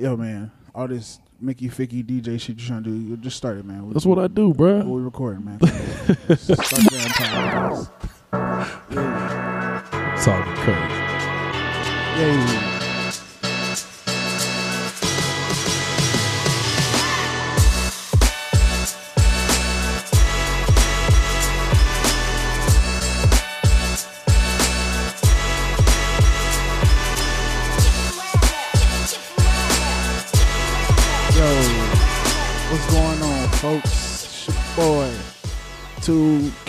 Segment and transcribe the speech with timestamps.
[0.00, 3.66] Yo, man, all this Mickey Ficky DJ shit you trying to do, you just started,
[3.66, 3.86] man.
[3.86, 4.80] We, That's what I do, bro.
[4.80, 5.60] we recording, man.
[6.38, 7.86] Start damn time.
[12.16, 12.69] Yeah,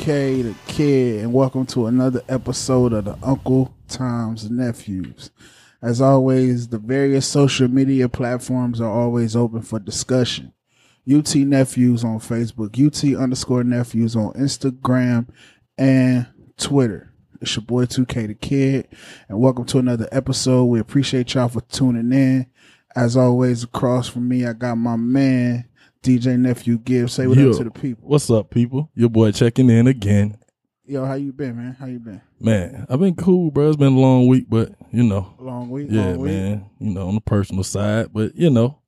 [0.01, 5.29] 2K the Kid, and welcome to another episode of the Uncle Tom's Nephews.
[5.79, 10.53] As always, the various social media platforms are always open for discussion.
[11.07, 15.27] UT Nephews on Facebook, UT underscore Nephews on Instagram
[15.77, 16.25] and
[16.57, 17.13] Twitter.
[17.39, 18.87] It's your boy 2K the Kid,
[19.29, 20.65] and welcome to another episode.
[20.65, 22.47] We appreciate y'all for tuning in.
[22.95, 25.69] As always, across from me, I got my man,
[26.03, 27.13] DJ Nephew Gibbs.
[27.13, 27.51] Say what Yo.
[27.51, 28.09] up to the people.
[28.09, 28.89] What's up, people?
[28.95, 30.37] Your boy checking in again.
[30.83, 31.75] Yo, how you been, man?
[31.79, 32.21] How you been?
[32.39, 33.67] Man, I've been cool, bro.
[33.67, 35.87] It's been a long week, but you know, Long week?
[35.91, 36.31] yeah, long week?
[36.31, 36.69] man.
[36.79, 38.79] You know, on the personal side, but you know,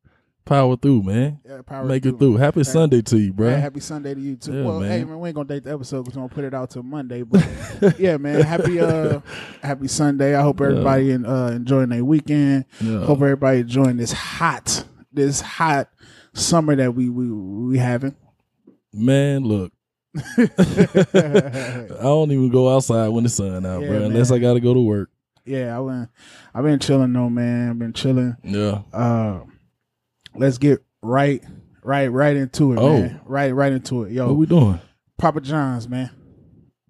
[0.44, 1.39] power through, man.
[1.45, 2.38] Yeah, power Make it through.
[2.38, 3.52] Happy Sunday to you, bro.
[3.52, 4.52] Hey, happy Sunday to you too.
[4.53, 4.89] Yeah, well, man.
[4.89, 6.83] hey man, we ain't gonna date the episode because we're gonna put it out till
[6.83, 7.22] Monday.
[7.22, 7.45] But
[8.00, 9.20] yeah, man, happy uh
[9.61, 10.36] happy Sunday.
[10.36, 12.66] I hope everybody in, uh enjoying their weekend.
[12.81, 13.05] Yeah.
[13.05, 14.83] Hope everybody enjoying this hot
[15.14, 15.89] this hot
[16.34, 18.16] summer that we we we having.
[18.94, 19.72] Man, look,
[20.38, 24.39] I don't even go outside when the sun out, Yeah, bro, unless man.
[24.39, 25.09] I got to go to work.
[25.45, 26.09] yeah, I went
[26.54, 27.70] I've been chilling though, man.
[27.72, 28.36] I've been chilling.
[28.44, 28.81] Yeah.
[28.94, 29.42] Uh
[30.36, 31.44] let's get right
[31.84, 33.00] right right into it, Oh.
[33.02, 33.22] man.
[33.26, 34.11] Right right into it.
[34.11, 34.80] Yo, What we doing?
[35.17, 36.11] Papa John's, man.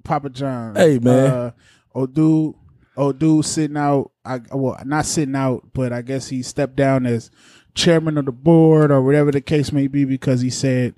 [0.04, 0.78] Papa John's.
[0.78, 1.32] Hey, man.
[1.32, 1.52] Uh,
[1.96, 2.56] old dude,
[2.98, 4.12] old dude sitting out.
[4.26, 7.32] I well, not sitting out, but I guess he stepped down as
[7.76, 10.96] chairman of the board or whatever the case may be because he said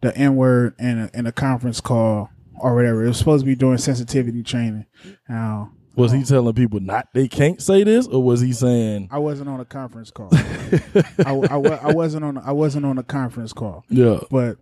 [0.00, 3.04] the N word in a, in a conference call or whatever.
[3.04, 4.86] It was supposed to be doing sensitivity training.
[5.28, 9.08] Now, Was he um, telling people not they can't say this, or was he saying,
[9.10, 10.28] I wasn't on a conference call.
[10.32, 12.38] I, I, I wasn't on.
[12.38, 13.84] I wasn't on a conference call.
[13.88, 14.58] yeah, But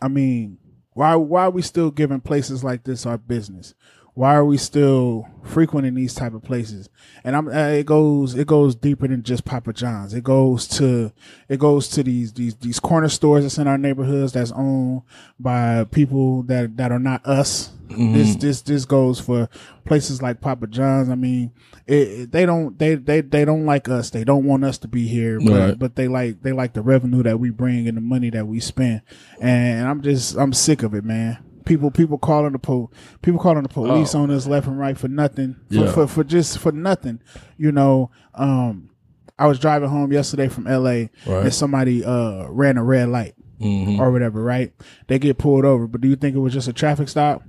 [0.00, 0.58] I mean,
[0.92, 3.74] why why are we still giving places like this our business?
[4.20, 6.90] Why are we still frequenting these type of places?
[7.24, 10.12] And I'm uh, it goes it goes deeper than just Papa John's.
[10.12, 11.10] It goes to
[11.48, 15.02] it goes to these these these corner stores that's in our neighborhoods that's owned
[15.38, 17.70] by people that that are not us.
[17.88, 19.48] This this this goes for
[19.86, 21.08] places like Papa John's.
[21.08, 21.52] I mean,
[21.86, 24.10] it, it- they don't they they they don't like us.
[24.10, 25.78] They don't want us to be here, but Right.
[25.78, 28.60] but they like they like the revenue that we bring and the money that we
[28.60, 29.00] spend.
[29.40, 31.38] And I'm just I'm sick of it, man.
[31.70, 32.90] People people calling the po
[33.22, 34.22] people calling the police Oh.
[34.22, 35.54] on us left and right for nothing.
[35.68, 35.92] For, Yeah.
[35.92, 37.20] for for just for nothing.
[37.56, 38.90] You know, um
[39.38, 41.44] I was driving home yesterday from LA Right.
[41.44, 44.72] and somebody uh ran a red light hmm or whatever, right?
[45.06, 45.86] They get pulled over.
[45.86, 47.44] But do you think it was just a traffic stop?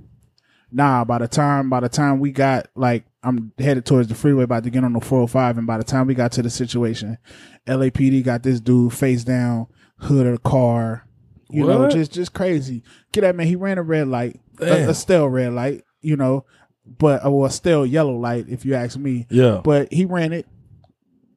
[0.70, 4.44] Nah, by the time by the time we got like I'm headed towards the freeway
[4.44, 7.18] about to get on the 405 and by the time we got to the situation,
[7.66, 9.66] LAPD got this dude face down,
[9.98, 11.08] hood of the car.
[11.52, 12.82] You know, just just crazy.
[13.12, 14.40] Get that man, he ran a red light.
[14.60, 16.44] A, a stale red light, you know,
[16.86, 19.26] but uh, or a stale yellow light if you ask me.
[19.30, 20.46] yeah, But he ran it.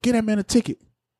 [0.02, 0.78] Get that man a ticket.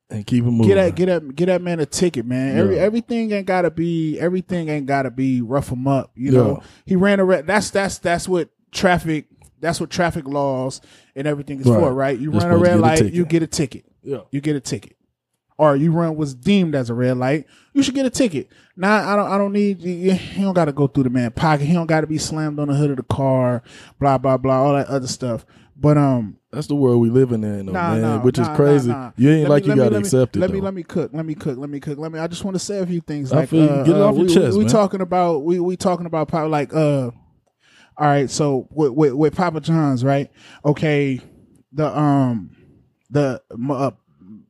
[0.08, 0.68] and keep it moving.
[0.68, 2.56] Get that, get that, get that man a ticket, man.
[2.56, 6.12] Every everything ain't gotta be, everything ain't gotta be rough him up.
[6.14, 6.38] You Yeah.
[6.38, 7.46] know, he ran a red.
[7.46, 9.26] That's that's that's what traffic.
[9.58, 10.80] That's what traffic laws
[11.16, 11.80] and everything is Right.
[11.80, 12.16] for, right?
[12.16, 13.84] You You're run a red a light, you get a ticket.
[14.02, 14.96] yeah, You get a ticket.
[15.58, 18.48] Or you run what's deemed as a red light, you should get a ticket.
[18.76, 21.64] Now I don't I don't need you, you don't gotta go through the man pocket.
[21.64, 23.62] He don't gotta be slammed on the hood of the car,
[23.98, 25.46] blah blah blah, all that other stuff.
[25.74, 28.00] But um that's the world we living in, though, Nah, man.
[28.02, 28.88] nah, which is crazy.
[28.90, 29.12] nah, nah.
[29.16, 30.40] You ain't Let like me- you me- gotta let me- accept it.
[30.40, 31.10] Let me let me cook.
[31.14, 31.56] Let me cook.
[31.58, 31.98] Let me cook.
[31.98, 32.18] Let me.
[32.18, 33.32] I just want to say a few things.
[33.32, 34.72] I Like, feel uh, Get it uh, off your we, chest, we, man.
[34.72, 37.10] talking about we we talking about probably like uh,
[37.96, 38.28] all right.
[38.30, 40.30] So with with, with Papa John's, right?
[40.66, 41.20] Okay,
[41.72, 42.50] the um
[43.10, 43.40] the
[43.70, 43.90] uh,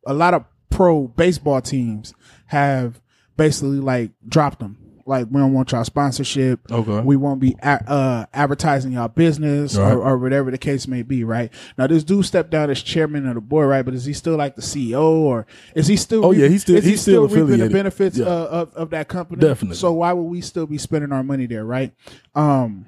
[0.06, 0.44] a lot of
[0.76, 2.12] pro baseball teams
[2.46, 3.00] have
[3.36, 4.78] basically like dropped them.
[5.08, 6.60] Like we don't want y'all sponsorship.
[6.70, 7.00] Okay.
[7.00, 9.92] We won't be uh, advertising your business Right.
[9.92, 11.22] or, or whatever the case may be.
[11.22, 13.84] Right now, this dude stepped down as chairman of the board, right?
[13.84, 15.46] But is he still like the CEO, or
[15.76, 16.24] is he still?
[16.24, 18.26] Oh, yeah, he's still- is he he's still reaping the benefits Yeah.
[18.26, 19.40] uh, of of that company.
[19.40, 19.76] Definitely.
[19.76, 21.92] So why would we still be spending our money there, right?
[22.34, 22.86] Um,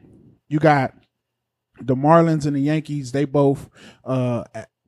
[0.48, 0.94] you got
[1.80, 3.12] the Marlins and the Yankees.
[3.12, 3.70] They both
[4.04, 4.42] uh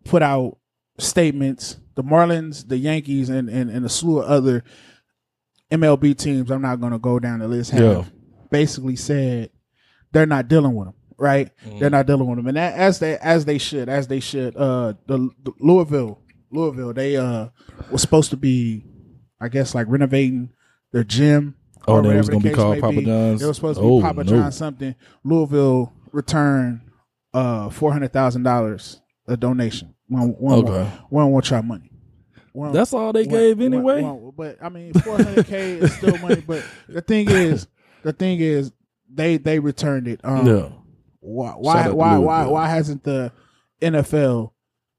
[0.05, 0.56] put out
[1.00, 1.79] statements.
[1.97, 4.64] The Marlins, the Yankees, and and, and a slew of other
[5.70, 6.50] MLB teams.
[6.50, 7.70] I'm not going to go down the list.
[7.73, 8.05] Have Yeah.
[8.50, 9.50] basically said
[10.12, 10.94] they're not dealing with them.
[11.19, 11.79] Right, Mm-hmm.
[11.81, 14.56] they're not dealing with them, and that, as they as they should, as they should.
[14.56, 16.19] Uh, the, the Louisville
[16.50, 16.94] Louisville.
[16.94, 17.49] They uh
[17.91, 18.87] was supposed to be,
[19.38, 20.49] I guess, like renovating
[20.93, 21.56] their gym.
[21.87, 23.05] Oh, it was gonna be called Papa be.
[23.05, 23.43] John's?
[23.43, 24.31] It was supposed to Oh, be Papa no.
[24.31, 24.94] John's something.
[25.23, 26.81] Louisville returned
[27.35, 29.94] uh four hundred thousand dollars a donation.
[30.10, 30.72] We don't, we don't Okay.
[30.72, 31.90] want, we don't want y'all money.
[32.72, 34.02] That's all they gave anyway.
[34.36, 36.42] but I mean, four hundred k is still money.
[36.46, 37.68] But the thing is,
[38.02, 38.72] the thing is,
[39.12, 40.20] they they returned it.
[40.24, 40.68] Um, yeah.
[41.20, 43.32] why why why why, why hasn't the
[43.80, 44.52] NFL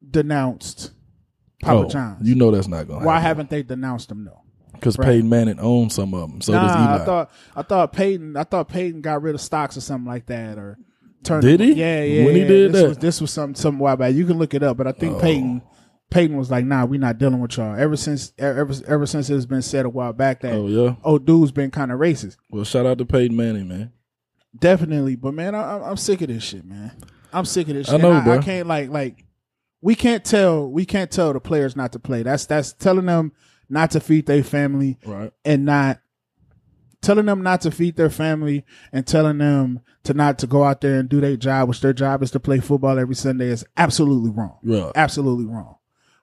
[0.09, 0.91] denounced
[1.61, 2.27] Papa oh, John's?
[2.27, 2.99] You know that's not gonna.
[2.99, 4.41] Happen why haven't they denounced them though?
[4.71, 5.07] Because right.
[5.07, 6.41] Peyton Manning owns some of them.
[6.41, 7.01] So does nah, Eli.
[7.01, 10.27] I thought I thought Peyton I thought Peyton got rid of stocks or something like
[10.27, 10.77] that or
[11.23, 11.73] turned Did he?
[11.73, 12.25] Yeah, yeah.
[12.25, 12.47] When he yeah.
[12.47, 12.87] did this that?
[12.89, 14.13] was this was some some while back.
[14.13, 15.19] You can look it up, but I think Oh.
[15.19, 15.61] Peyton
[16.09, 19.45] Peyton was like, "Nah, we not dealing with y'all." Ever since ever ever since it's
[19.45, 20.95] been said a while back that oh yeah.
[21.03, 22.35] oh dude's been kind of racist.
[22.49, 23.91] Well, shout out to Peyton Manning, man.
[24.57, 26.91] Definitely, but man, I, I'm- I'm sick of this shit, man.
[27.31, 28.01] I'm sick of this I shit.
[28.01, 28.33] know, I, bro.
[28.39, 29.25] I can't like like
[29.81, 32.23] we can't tell we can't tell the players not to play.
[32.23, 33.31] That's that's telling them
[33.69, 35.31] not to feed their family Right.
[35.45, 36.01] and not
[37.01, 38.63] telling them not to feed their family
[38.93, 41.93] and telling them to not to go out there and do their job, which their
[41.93, 44.57] job is to play football every Sunday, is absolutely wrong.
[44.63, 44.91] Right.
[44.95, 45.75] Absolutely wrong.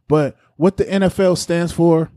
[0.08, 2.10] But what the NFL stands for,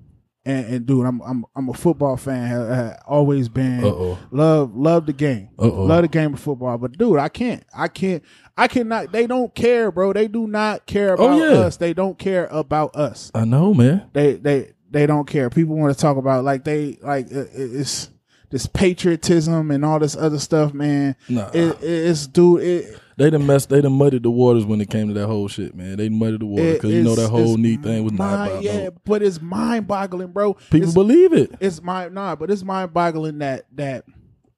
[0.44, 2.48] and, and dude, I'm I'm I'm a football fan.
[2.48, 4.20] Have, have always been Uh oh.
[4.32, 5.50] love love the game.
[5.60, 5.84] Uh-oh.
[5.84, 6.78] Love the game of football.
[6.80, 7.64] But dude, I can't.
[7.76, 8.24] I can't.
[8.58, 9.12] I cannot.
[9.12, 10.14] They don't care, bro.
[10.14, 11.60] They do not care about Oh, yeah.
[11.60, 11.78] us.
[11.78, 13.30] They don't care about us.
[13.36, 14.10] I know, man.
[14.14, 15.50] They they they don't care.
[15.52, 18.10] People want to talk about like they like it's
[18.52, 21.16] this patriotism and all this other stuff, man.
[21.30, 21.50] Nah.
[21.54, 22.62] It, it's dude.
[22.62, 23.70] It, They done messed.
[23.70, 25.98] They done muddied the waters when it came to that whole shit, man.
[25.98, 28.64] They muddied the water because you know that whole knee thing was not mind- about
[28.64, 28.92] Yeah, no.
[29.06, 30.54] but it's mind boggling, bro.
[30.54, 31.52] People it's, believe it.
[31.60, 34.06] it's mind nah, but it's mind boggling that that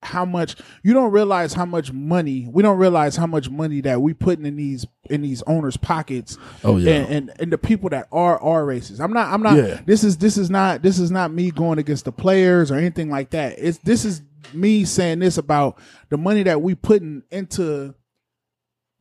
[0.03, 4.01] how much you don't realize how much money we don't realize how much money that
[4.01, 6.37] we putting in these in these owners' pockets.
[6.63, 6.93] Oh, yeah.
[6.93, 8.99] and, and and the people that are are racist.
[8.99, 9.27] I'm not.
[9.31, 9.57] I'm not.
[9.57, 9.81] Yeah.
[9.85, 13.09] This is this is not this is not me going against the players or anything
[13.09, 13.55] like that.
[13.57, 14.21] It's this is
[14.53, 15.79] me saying this about
[16.09, 17.95] the money that we putting into.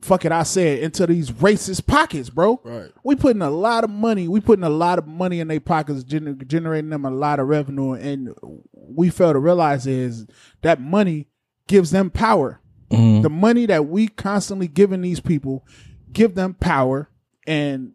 [0.03, 2.59] Fuck it, I said into these racist pockets, bro.
[2.63, 2.91] Right.
[3.03, 4.27] We putting a lot of money.
[4.27, 7.47] We putting a lot of money in their pockets, gener- generating them a lot of
[7.47, 8.33] revenue, and
[8.73, 10.27] we fail to realize is
[10.61, 11.27] that money
[11.67, 12.59] gives them power.
[12.91, 13.21] Mhm.
[13.23, 15.65] The money that we constantly giving these people
[16.11, 17.09] give them power
[17.47, 17.93] and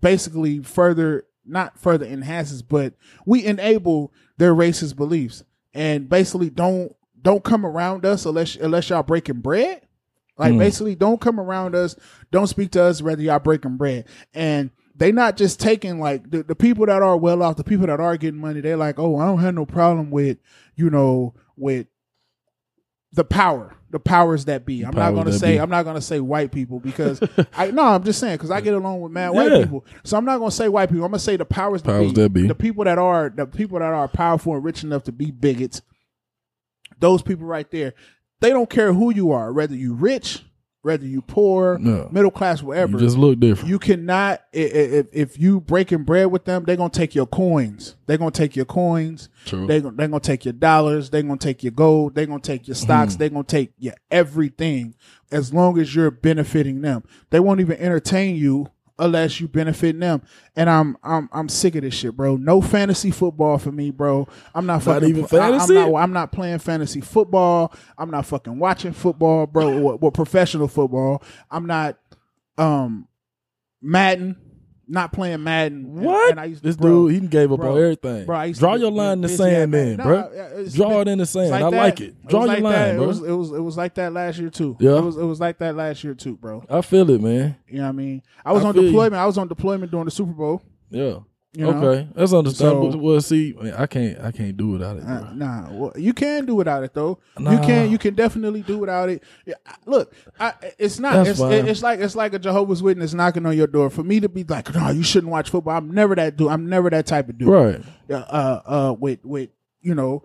[0.00, 2.94] basically further not further enhances, but
[3.26, 5.42] we enable their racist beliefs
[5.74, 9.82] and basically don't don't come around us unless unless y'all breaking bread.
[10.36, 10.58] Like Mm.
[10.58, 11.94] basically don't come around us,
[12.30, 14.06] don't speak to us Rather y'all breaking bread.
[14.32, 17.86] And they not just taking like the, the people that are well off, the people
[17.86, 20.38] that are getting money, they're like, oh, I don't have no problem with,
[20.76, 21.86] you know, with
[23.12, 24.82] the power, the powers that be.
[24.84, 25.60] I'm not gonna say be.
[25.60, 27.20] I'm not gonna say white people because
[27.56, 29.84] I no, I'm just saying because I get along with mad white people.
[30.02, 31.04] So I'm not gonna say white people.
[31.04, 32.48] I'm gonna say the powers, Powers that, be, that be.
[32.48, 35.80] the people that are the people that are powerful and rich enough to be bigots.
[36.98, 37.94] Those people right there,
[38.40, 40.44] they don't care who you are, whether you rich,
[40.82, 42.08] whether you poor, No.
[42.12, 42.92] middle class, whatever.
[42.92, 43.70] You just look different.
[43.70, 47.96] You cannot if if you breaking bread with them, they're gonna take your coins.
[48.06, 49.30] They're gonna take your coins.
[49.46, 49.66] True.
[49.66, 51.08] They they're gonna take your dollars.
[51.08, 52.14] They're gonna take your gold.
[52.14, 53.14] They're gonna take your stocks.
[53.14, 53.18] Hmm.
[53.18, 54.94] They're gonna take your everything
[55.32, 57.02] as long as you're benefiting them.
[57.30, 60.22] They won't even entertain you unless you benefiting them.
[60.56, 62.36] And I'm I'm I'm sick of this shit, bro.
[62.36, 64.28] No fantasy football for me, bro.
[64.54, 65.76] I'm not fucking even I- fantasy?
[65.78, 67.72] I'm not, I'm not playing fantasy football.
[67.98, 69.82] I'm not fucking watching football, bro.
[69.82, 71.22] Or, or professional football.
[71.50, 71.98] I'm not
[72.58, 73.08] um
[73.82, 74.36] Madden.
[74.86, 75.78] Not playing Madden.
[75.84, 76.30] And- what?
[76.32, 78.26] And I used to, this bro, dude, he gave up bro, on everything.
[78.26, 80.04] bro, I used Draw get- your line in the sand, at then, night.
[80.04, 80.64] bro.
[80.74, 81.54] Draw it in the it's sand.
[81.54, 82.14] I like it.
[82.22, 82.94] was Draw your like line, that.
[82.96, 83.04] bro.
[83.04, 84.76] It was, it was it was like that last year too.
[84.80, 84.98] Yeah.
[84.98, 86.64] it was it was like that last year too, bro.
[86.68, 87.56] I feel it, man.
[87.66, 88.22] You know what I mean?
[88.44, 88.88] I was I on feel you.
[88.90, 89.14] deployment.
[89.14, 90.62] I was on deployment during the Super Bowl.
[90.90, 91.20] Yeah.
[91.56, 91.86] You know?
[91.88, 92.90] okay, that's understandable.
[92.92, 95.04] So- well, see, I can't, I can't do without it.
[95.04, 97.20] Uh, nah, well, you can do without it though.
[97.38, 97.64] You Nah.
[97.64, 99.22] can, you can definitely do without it.
[99.46, 99.54] Yeah,
[99.86, 101.28] look, I, it's not.
[101.28, 103.88] It's, it's like it's like a Jehovah's Witness knocking on your door.
[103.88, 105.76] For me to be like, no, you shouldn't watch football.
[105.76, 106.48] I'm never that dude.
[106.50, 107.46] I'm never that type of dude.
[107.48, 107.80] right.
[108.10, 110.24] uh, uh, uh, with with you know,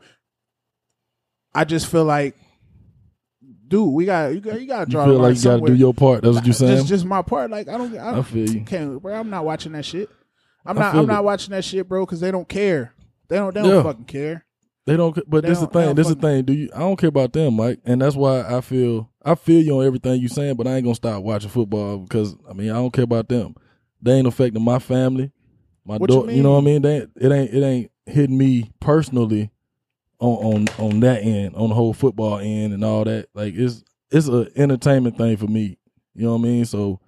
[1.54, 2.36] I just feel like,
[3.68, 5.44] dude, we got you got you got to You draw feel the line like you
[5.44, 6.24] got to do your part.
[6.24, 6.78] That's what you're saying.
[6.78, 7.52] Just just my part.
[7.52, 8.62] Like I don't I, I don't, feel you.
[8.62, 9.14] can't, bro.
[9.14, 10.10] I'm not watching that shit.
[10.66, 12.94] I'm I not I'm not watching that shit, bro, because they don't care.
[13.28, 13.84] They don't they don't Yeah.
[13.84, 14.46] fucking care.
[14.86, 15.14] They don't.
[15.30, 15.96] But They this the don't- thing.
[15.96, 16.46] This the fucking- thing.
[16.46, 16.70] Do you?
[16.76, 19.10] I don't care about them, Mike, and that's why I feel.
[19.24, 22.36] I feel you on everything you saying, but I ain't gonna stop watching football because
[22.50, 23.56] I mean I don't care about them.
[24.02, 25.32] They ain't affecting my family,
[25.86, 26.32] my What you daughter.
[26.32, 26.82] You, know what I mean?
[26.82, 27.54] They it ain't.
[27.54, 29.52] It ain't hitting me personally
[30.20, 33.28] on on on that end, on the whole football end and all that.
[33.36, 35.78] Like it's it's a entertainment thing for me.
[36.16, 36.66] You know what I mean?
[36.66, 37.00] So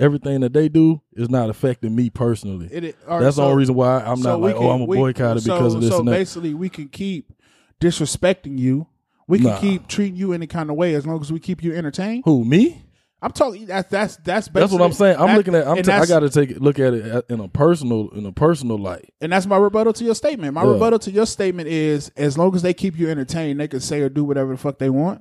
[0.00, 2.66] everything that they do is not affecting me personally.
[2.66, 4.80] It, right, That's the only reason why I'm so not like, oh, can- oh, I'm
[4.82, 6.12] a we- boycott so- because of this So and that.
[6.12, 7.32] basically, we can keep
[7.80, 8.86] disrespecting you.
[9.28, 9.58] We can Nah.
[9.60, 12.22] keep treating you any kind of way as long as we keep you entertained.
[12.24, 12.82] Who me?
[13.22, 13.66] I'm talking.
[13.66, 15.16] That's that's that's That's what I'm saying.
[15.18, 15.68] I'm that- looking at.
[15.68, 18.78] I'm t- I got to take look at it in a personal in a personal
[18.78, 19.12] light.
[19.20, 20.54] And that's my rebuttal to your statement.
[20.54, 20.72] My Yeah.
[20.72, 24.00] rebuttal to your statement is as long as they keep you entertained, they can say
[24.00, 25.20] or do whatever the fuck they want.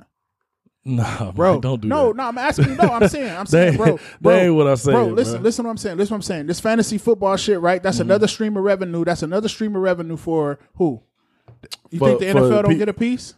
[0.95, 2.15] Nah, Bro, man, don't do no, that.
[2.17, 2.75] no, I'm asking you.
[2.75, 5.33] No, I'm saying, I'm saying, ain't- bro, that bro, ain't what I said, Bro, listen,
[5.35, 5.41] bro.
[5.43, 5.97] listen, what I'm saying.
[5.97, 6.47] Listen, to what I'm saying.
[6.47, 7.81] This fantasy football shit, right?
[7.83, 8.03] That's Mm-hmm.
[8.09, 9.05] another stream of revenue.
[9.05, 11.01] That's another stream of revenue for who?
[11.91, 13.33] You For- think the NFL don't pe- get a piece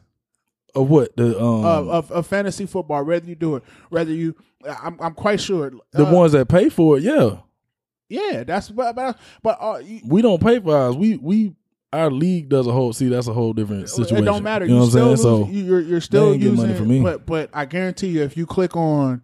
[0.76, 3.04] Of what the um of, of, of fantasy football?
[3.04, 5.72] Whether you do it, whether you, I'm, I'm quite sure.
[5.92, 7.04] the uh, ones that pay for it?
[7.04, 7.38] Yeah,
[8.08, 10.96] yeah, that's but but, but uh, you, we don't pay for ours.
[10.96, 11.56] We we
[11.94, 12.94] our league does a whole.
[12.94, 14.18] See, that's a whole different situation.
[14.18, 14.66] It don't matter.
[14.66, 15.18] You know what I'm saying?
[15.18, 17.02] still So you're you're still using money from me.
[17.02, 19.22] But but I guarantee you, if you click on,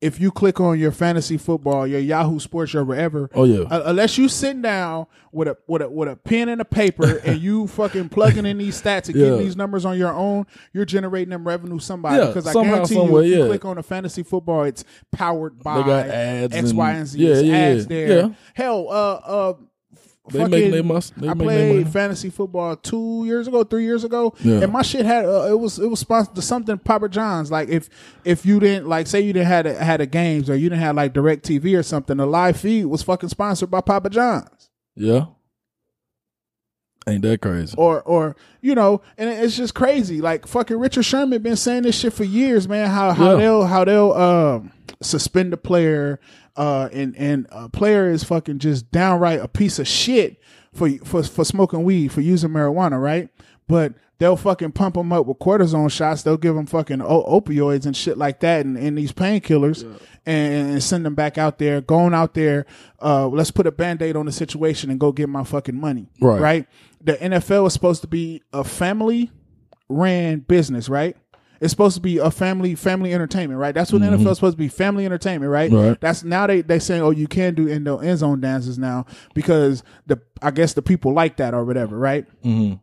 [0.00, 3.28] if you click on your fantasy football, your Yahoo Sports, your wherever.
[3.34, 6.62] oh yeah, uh, unless you sitting down with a with a with a pen and
[6.62, 10.12] a paper and you fucking plugging in these stats and getting these numbers on your
[10.14, 12.16] own, you're generating them revenue somebody.
[12.16, 13.48] Yeah, Because I somehow, guarantee somewhere, you, if you yeah.
[13.48, 17.06] click on a fantasy football, it's powered by they got ads X, and Y, and
[17.06, 17.18] Z.
[17.18, 17.88] Yeah, It's yeah, ads yeah.
[17.88, 18.18] there.
[18.18, 19.54] Yeah, Hell, uh, uh,
[20.30, 21.18] they fucking- make they must.
[21.20, 21.82] They I make their money.
[21.84, 24.62] played fantasy football two years ago, three years ago, Yeah.
[24.62, 27.50] and my shit had uh, it was it was sponsored to something Papa John's.
[27.50, 27.88] Like if
[28.24, 30.82] if you didn't like say you didn't had a, had a games or you didn't
[30.82, 34.70] have like Direct TV or something, the live feed was fucking sponsored by Papa John's
[34.94, 35.26] Yeah,
[37.08, 37.74] ain't that crazy?
[37.78, 40.20] or or you know, and it's just crazy.
[40.20, 42.88] Like fucking Richard Sherman been saying this shit for years, man.
[42.90, 43.36] How how Yeah.
[43.36, 46.18] they'll how they'll um suspend a player,
[46.56, 50.40] uh, and and a player is fucking just downright a piece of shit
[50.72, 53.28] for for for smoking weed for using marijuana, right?
[53.68, 56.22] But they'll fucking pump them up with cortisone shots.
[56.22, 59.82] They'll give them fucking o- opioids and shit like that, and, and these painkillers,
[60.24, 62.64] and, and send them back out there, going out there.
[63.02, 66.08] Uh, let's put a band aid on the situation and go get my fucking money,
[66.20, 66.40] Right.
[66.40, 66.66] Right.
[67.02, 69.30] The NFL is supposed to be a family
[69.88, 71.16] ran business, right?
[71.60, 73.74] It's supposed to be a family family entertainment, right?
[73.74, 75.70] That's what the NFL is supposed to be, family entertainment, right?
[75.70, 75.88] Mm-hmm.
[75.88, 76.00] Right.
[76.00, 79.82] That's now they they saying, oh, you can do end end zone dances now because
[80.06, 82.26] the I guess the people like that or whatever, right?
[82.42, 82.74] hmm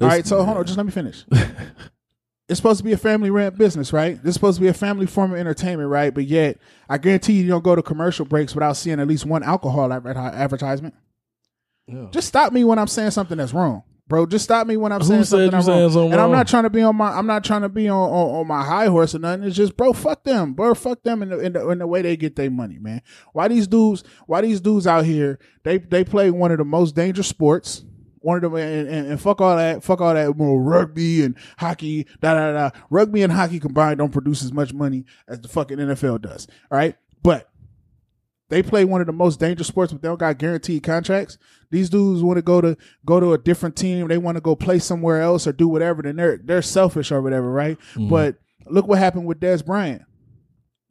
[0.00, 1.24] All right, so hold on, just let me finish.
[2.48, 4.18] it's supposed to be a family ran business, right?
[4.22, 6.12] It's supposed to be a family form of entertainment, right?
[6.12, 9.24] But yet, I guarantee you, you don't go to commercial breaks without seeing at least
[9.24, 10.94] one alcohol advertisement.
[11.86, 12.06] Yeah.
[12.10, 14.26] Just stop me when I'm saying something that's wrong, bro.
[14.26, 15.90] Just stop me when I'm Who saying said something you that's saying wrong.
[15.92, 16.38] something and I'm wrong?
[16.38, 18.64] not trying to be on my I'm not trying to be on on, on my
[18.64, 19.44] high horse or nothing.
[19.46, 22.02] It's just, bro, fuck them, bro, fuck them in the, in the in the way
[22.02, 23.02] they get their money, man.
[23.32, 24.04] Why these dudes?
[24.26, 25.38] Why these dudes out here?
[25.62, 27.84] They they play one of the most dangerous sports.
[28.20, 31.36] One of them, and, and, and fuck all that, fuck all that, more rugby and
[31.58, 32.70] hockey, da da da.
[32.88, 36.46] Rugby and hockey combined don't produce as much money as the fucking NFL does.
[36.70, 37.50] All right, but
[38.54, 41.38] they play one of the most dangerous sports, but they don't got guaranteed contracts.
[41.72, 44.06] These dudes want to go to go to a different team.
[44.06, 46.02] They want to go play somewhere else or do whatever.
[46.02, 47.76] Then they're they're selfish or whatever, right?
[47.94, 48.10] Mm-hmm.
[48.10, 50.02] But look what happened with Dez Bryant.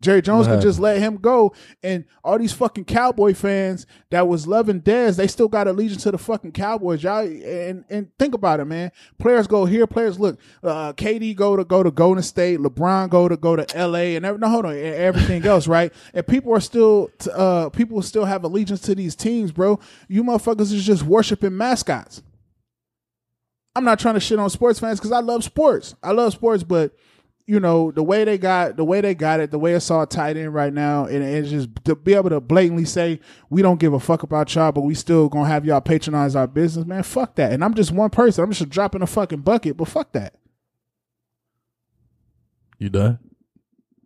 [0.03, 4.45] Jerry Jones could just let him go, and all these fucking Cowboy fans that was
[4.45, 7.25] loving Dez, they still got allegiance to the fucking Cowboys, y'all.
[7.25, 8.91] And and think about it, man.
[9.17, 10.39] Players go here, players look.
[10.61, 14.15] Uh, KD go to go to Golden State, LeBron go to go to L.A.
[14.15, 15.93] and every, no, hold on, everything else, right?
[16.13, 19.79] And people are still, uh, people still have allegiance to these teams, bro.
[20.07, 22.21] You motherfuckers is just worshiping mascots.
[23.75, 25.95] I'm not trying to shit on sports fans because I love sports.
[26.03, 26.95] I love sports, but
[27.45, 30.07] you know the way they got the way they got it, the way it's all
[30.07, 33.19] tied in right now, and it's just to be able to blatantly say
[33.49, 36.47] we don't give a fuck about y'all, but we still gonna have y'all patronize our
[36.47, 37.03] business, man.
[37.03, 37.51] Fuck that.
[37.51, 38.43] And I'm just one person.
[38.43, 40.35] I'm just dropping a fucking bucket, but fuck that.
[42.79, 43.19] You done?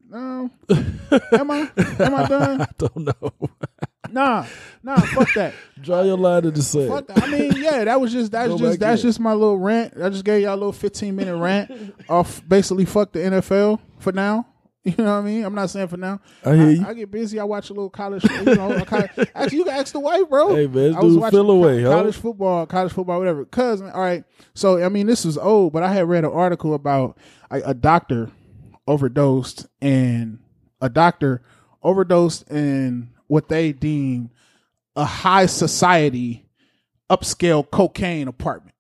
[0.10, 1.70] No, am I?
[2.00, 2.62] Am I done?
[2.62, 3.34] I don't know.
[4.12, 4.46] Nah,
[4.84, 4.98] nah.
[4.98, 5.54] Fuck that.
[5.82, 7.06] Draw your line to the sand.
[7.16, 9.08] I mean, yeah, that was just that's Go just that's in.
[9.10, 9.94] just my little rant.
[10.02, 11.72] I just gave y'all a little 15 minute rant
[12.10, 14.48] off basically fuck the NFL for now.
[14.88, 15.44] You know what I mean?
[15.44, 16.22] I'm not saying for now.
[16.46, 16.86] I hear you.
[16.88, 17.42] I, get busy.
[17.42, 18.24] I watch a little college.
[18.24, 20.56] You know, I kinda- actually, you can ask the wife, bro.
[20.56, 21.98] Hey, man, I was dude watching feel away, co- huh?
[21.98, 23.44] college football, college football, whatever.
[23.44, 24.24] Cause all right,
[24.54, 27.18] so I mean, this is old, but I had read an article about
[27.52, 28.32] a, a doctor
[28.88, 30.40] overdosed and
[30.80, 31.42] a doctor
[31.84, 34.30] overdosed in what they deem
[34.96, 36.46] a high society
[37.10, 38.76] upscale cocaine apartment.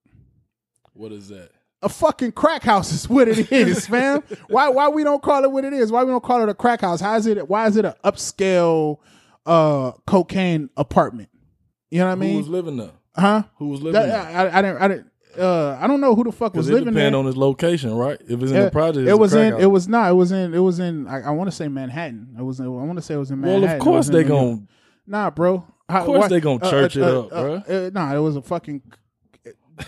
[0.93, 1.51] What is that?
[1.83, 4.23] A fucking crack house is what it is, fam.
[4.49, 5.91] Why why we don't call it what it is?
[5.91, 6.99] Why we don't call it a crack house?
[6.99, 8.97] How is it why is it an upscale
[9.45, 11.29] uh cocaine apartment?
[11.91, 12.31] You know what I mean?
[12.31, 12.91] Who was living there?
[13.15, 13.43] huh?
[13.57, 14.51] Who was living That, there?
[14.51, 16.93] I, I didn't I didn't uh, I don't know who the fuck was it living
[16.93, 17.19] depends there.
[17.19, 18.19] on its location, right?
[18.21, 19.53] If it's in Yeah, the project, it was in.
[19.59, 20.09] It was not.
[20.11, 20.53] It was in.
[20.53, 21.07] It was in.
[21.07, 22.35] I, I want to say Manhattan.
[22.37, 22.59] It was.
[22.59, 23.63] In, I want to say it was in Manhattan.
[23.63, 24.45] well, of course they in New York.
[24.55, 24.67] gonna.
[25.05, 25.65] Nah, bro.
[25.89, 28.81] How, Of course they gonna church it up, uh, uh, nah, it was a fucking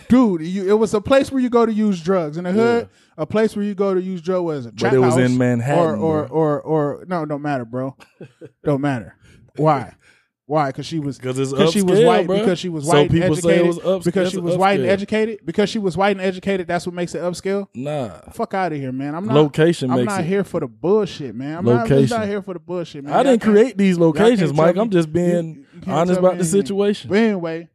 [0.08, 0.42] dude.
[0.42, 2.90] You, it was a place where you go to use drugs in the hood.
[3.18, 5.78] A place where you go to use drugs was a trap it was in Manhattan,
[5.78, 6.38] or or, bro.
[6.38, 7.98] or or no, don't matter, bro.
[8.64, 9.18] don't matter.
[9.58, 9.94] Why?
[10.50, 10.70] Why?
[10.70, 12.26] Because she was 'Cause it's she was white.
[12.28, 12.40] bruh.
[12.40, 14.02] Because she was So white and say it educated.
[14.04, 15.40] because she was white and educated.
[15.46, 16.66] Because she was white and educated.
[16.68, 17.68] That's what makes it upscale.
[17.76, 19.14] Nah, Fuck out of here, man.
[19.14, 19.36] I'm not.
[19.36, 20.26] location I'm not it.
[20.26, 21.60] here for the bullshit, man.
[21.60, 22.18] I'm not, I'm Location.
[22.18, 23.14] not here for the bullshit, man.
[23.14, 24.76] I didn't create these locations, Mike.
[24.76, 27.10] I'm just being you- you honest about the situation.
[27.12, 27.70] But anyway,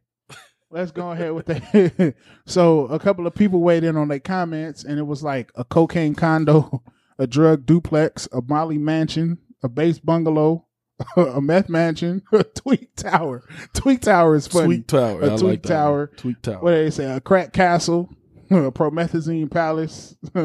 [0.69, 2.13] let's go ahead with that.
[2.45, 5.63] so a couple of people weighed in on their comments, and it was like a
[5.63, 6.83] cocaine condo,
[7.17, 10.64] a drug duplex, a Molly mansion, a base bungalow,
[11.17, 13.43] a meth mansion, a tweak tower.
[13.73, 14.67] Tweak tower is funny.
[14.67, 15.21] Tweet Tower.
[15.21, 16.07] A I tweak like tower.
[16.07, 16.17] one.
[16.17, 16.59] Tweet Tower.
[16.59, 17.11] What do they say?
[17.11, 18.09] A crack castle.
[18.51, 20.41] A promethazine palace, you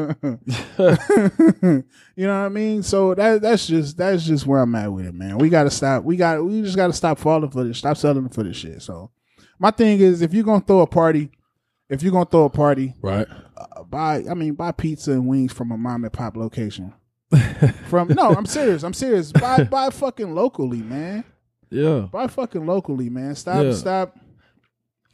[2.17, 2.81] know what I mean.
[2.81, 5.37] So that that's just that's just where I'm at with it, man.
[5.37, 6.03] We gotta stop.
[6.03, 7.77] We got we just gotta stop falling for this.
[7.77, 8.81] Stop selling for this shit.
[8.81, 9.11] So
[9.59, 11.29] my thing is, if you're gonna throw a party,
[11.89, 13.27] if you're gonna throw a party, right.
[13.55, 16.95] uh, buy I mean buy pizza and wings from a mom and pop location.
[17.87, 18.83] From no, I'm serious.
[18.83, 19.31] I'm serious.
[19.33, 21.23] Buy buy fucking locally, man.
[21.69, 22.07] Yeah.
[22.11, 23.35] Buy fucking locally, man.
[23.35, 23.73] Stop Yeah.
[23.73, 24.17] stop.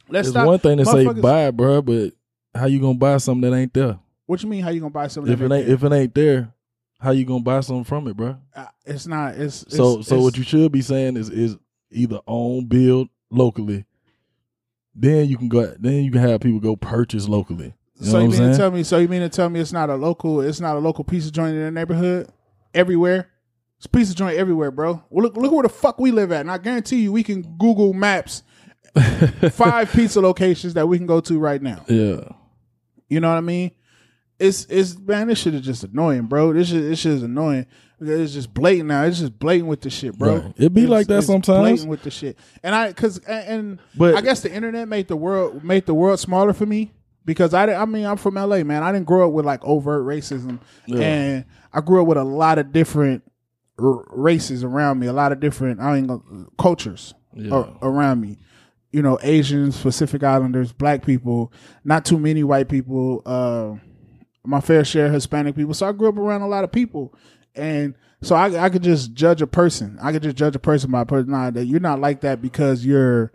[0.08, 0.46] Let's It's stop.
[0.46, 2.12] one thing to say buy, bro, but
[2.54, 3.98] how you gonna buy something that ain't there?
[4.26, 4.62] What you mean?
[4.62, 5.32] How you gonna buy something?
[5.32, 5.74] If it ain't there?
[5.74, 6.52] if it ain't there,
[7.00, 8.36] how you gonna buy something from it, bro?
[8.54, 9.34] Uh, it's not.
[9.36, 11.56] It's, it's So so it's- what you should be saying is is
[11.90, 13.84] either own build locally,
[14.94, 17.74] then you can go then you can have people go purchase locally.
[18.00, 18.82] You so you mean to tell me?
[18.84, 20.40] So you mean to tell me it's not a local?
[20.40, 22.28] It's not a local pizza joint in the neighborhood
[22.74, 23.30] everywhere.
[23.78, 25.02] It's a pizza joint everywhere, bro.
[25.10, 27.42] Well, look look where the fuck we live at, and I guarantee you we can
[27.58, 28.42] Google Maps
[29.52, 31.84] five pizza locations that we can go to right now.
[31.88, 32.20] yeah.
[33.08, 33.70] You know what I mean?
[34.38, 36.52] It's it's man, this shit is just annoying, bro.
[36.52, 37.66] This shit this shit is annoying.
[38.00, 39.02] It's just blatant now.
[39.04, 40.36] It's just blatant with the shit, bro.
[40.36, 40.54] Right.
[40.56, 41.58] It be It's- like that sometimes.
[41.60, 45.08] Blatant with the shit, and I because and, and But- I guess the internet made
[45.08, 46.92] the world made the world smaller for me
[47.28, 48.82] because I I mean I'm from LA, man.
[48.82, 51.00] I didn't grow up with like overt racism, Yeah.
[51.00, 53.22] and I grew up with a lot of different
[53.78, 57.64] r- races around me, a lot of different I mean cultures Yeah.
[57.82, 58.38] a- around me.
[58.90, 61.52] You know, Asians, Pacific Islanders, black people,
[61.84, 63.74] not too many white people, uh,
[64.44, 65.74] my fair share of Hispanic people.
[65.74, 67.14] So I grew up around a lot of people.
[67.54, 69.98] And so I, I could just judge a person.
[70.00, 71.30] I could just judge a person by person.
[71.32, 73.30] Nah, that you're not like that because you're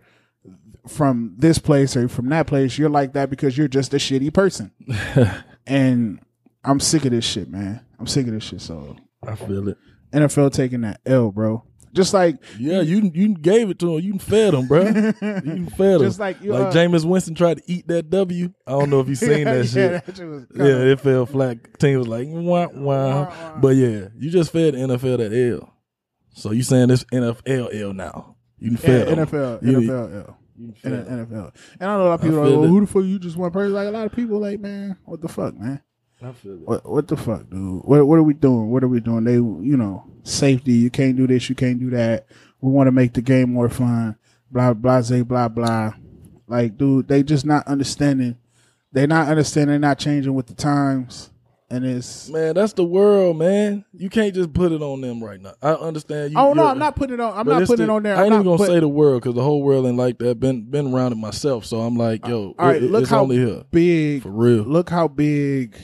[0.88, 2.78] from this place or from that place.
[2.78, 4.72] You're like that because you're just a shitty person.
[5.68, 6.20] and
[6.64, 7.82] I'm sick of this shit, man.
[8.00, 8.62] I'm sick of this shit.
[8.62, 9.78] So I feel it.
[10.12, 11.64] NFL taking that L, bro.
[11.94, 14.04] Just like Yeah, you you gave it to him.
[14.04, 14.82] You fed him, bro.
[14.84, 16.02] You fed him.
[16.02, 18.52] Just like you, like uh, Jameis Winston tried to eat that W.
[18.66, 20.06] I don't know if you seen that yeah, shit.
[20.06, 21.80] that shit Yeah, it fell flat.
[21.80, 22.68] Team was like wah.
[22.74, 23.58] wah.
[23.60, 25.72] But yeah, you just fed the NFL that L.
[26.36, 28.38] So you saying this NFL L now?
[28.58, 29.28] You Yeah, fed 'em.
[29.28, 30.34] NFL, NFL, yeah.
[30.58, 30.98] You In the.
[30.98, 31.54] NFL.
[31.80, 33.38] And I know a lot of people are like, well, who the fuck you just
[33.38, 33.74] one person?
[33.74, 35.82] Like a lot of people like, man, what the fuck, man?
[36.22, 36.60] I feel it.
[36.68, 37.84] What what the fuck, dude?
[37.84, 38.70] What what are we doing?
[38.70, 39.24] What are we doing?
[39.26, 42.28] They you know, safety, you can't do this, you can't do that.
[42.62, 44.16] We want to make the game more fun.
[44.50, 45.94] Blah blah blah blah blah.
[46.48, 48.38] Like, dude, they just not understanding.
[48.92, 51.32] They're not understanding, they're not changing with the times.
[51.74, 53.84] And it's Man, that's the world, man.
[53.94, 55.54] You can't just put it on them right now.
[55.62, 56.38] I understand you.
[56.38, 58.16] Oh no, I'm not putting it on I'm not putting the- it on there.
[58.16, 59.98] I I'm ain't not even gonna put- say the world because the whole world ain't
[59.98, 60.40] like that.
[60.40, 63.22] Been been around it myself, so I'm like, yo, All right, it- look it's how
[63.24, 64.64] only here big for real.
[64.64, 65.76] look how big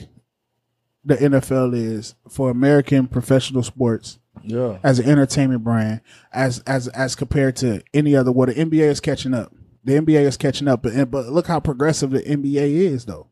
[1.04, 7.14] the NFL is for American professional sports Yeah, as an entertainment brand, as as as
[7.16, 8.30] compared to any other.
[8.30, 9.52] what the NBA is catching up.
[9.82, 13.26] The NBA is catching up, but but look how progressive the NBA is, though.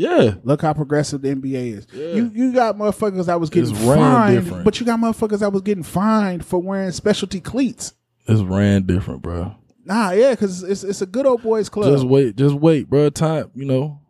[0.00, 0.34] Yeah.
[0.42, 1.86] Look how progressive the NBA is.
[1.92, 2.14] Yeah.
[2.14, 4.64] You you got motherfuckers that was getting ran fined, different.
[4.64, 7.94] but you got motherfuckers that was getting fined for wearing specialty cleats.
[8.26, 9.54] It's ran different, bro.
[9.84, 11.92] Nah, yeah, because it's it's a good old boys club.
[11.92, 13.10] Just wait, just wait, bro.
[13.10, 14.00] Time, you know.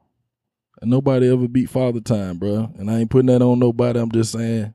[0.80, 2.72] And nobody ever beat Father Time, bro.
[2.78, 3.98] And I ain't putting that on nobody.
[3.98, 4.74] I'm just saying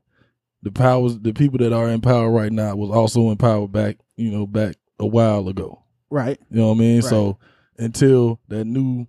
[0.62, 3.96] the powers, the people that are in power right now was also in power back,
[4.16, 5.82] you know, back a while ago.
[6.10, 6.38] right.
[6.50, 7.00] You know what I mean?
[7.00, 7.10] Right.
[7.10, 7.38] So
[7.78, 9.06] until that new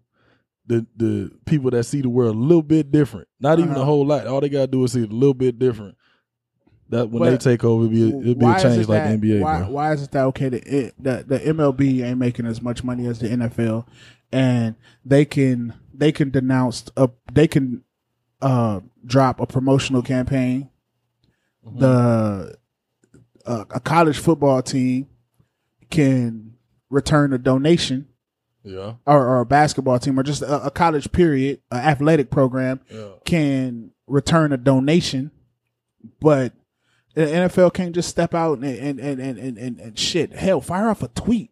[0.68, 3.82] the the people that see the world a little bit different, not even Uh-huh.
[3.82, 4.28] a whole lot.
[4.28, 5.96] All they gotta do is see it a little bit different.
[6.90, 9.28] That when they take over, it'll be a, it'll be a change like that- the
[9.34, 9.70] NBA, Why, bro.
[9.72, 10.50] why is it that okay?
[10.50, 13.86] The, it, the the MLB ain't making as much money as the NFL,
[14.32, 17.84] and they can they can denounce a they can
[18.42, 20.70] uh drop a promotional campaign.
[21.66, 21.80] Mm-hmm.
[21.80, 22.58] The
[23.46, 25.08] uh, a college football team
[25.90, 26.54] can
[26.90, 28.08] return a donation
[28.68, 28.94] Yeah.
[29.06, 33.10] or, or a basketball team or just a, a college period, an athletic program Yeah.
[33.26, 35.32] can return a donation,
[36.20, 36.54] but
[37.16, 40.34] the NFL can't just step out and and and and and, and, and shit.
[40.34, 41.50] Hell, fire off a tweet.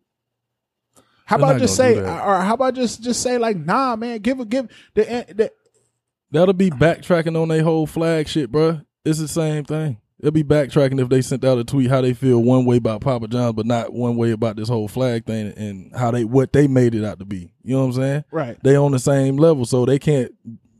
[1.25, 4.39] How They're about just say, or how about just just say like, nah, man, give
[4.39, 5.03] a give the
[5.35, 5.51] the
[6.31, 8.85] That'll be backtracking on their whole flag shit, bruh.
[9.05, 9.97] It's the same thing.
[10.21, 13.01] They'll be backtracking if they sent out a tweet how they feel one way about
[13.01, 16.53] Papa John's, but not one way about this whole flag thing and how they what
[16.53, 17.51] they made it out to be.
[17.63, 18.23] You know what I'm saying?
[18.31, 18.57] right.
[18.63, 20.31] They on the same level, so they can't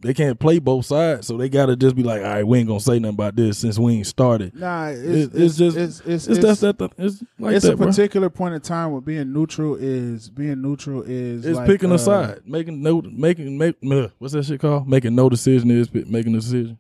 [0.01, 1.27] they can't play both sides.
[1.27, 3.57] So they gotta just be like, all right, we ain't gonna say nothing about this
[3.57, 4.55] since we ain't started.
[4.55, 7.65] Nah, it's, It- it's, it's just- it's it's, It's, it's, that's that it's like it's
[7.65, 7.87] that, a bro.
[7.87, 11.95] particular point in time where being neutral is being neutral is It's like, picking uh,
[11.95, 14.87] a side, making no making make uh, what's that shit called?
[14.87, 16.77] Making no decision is making a decision.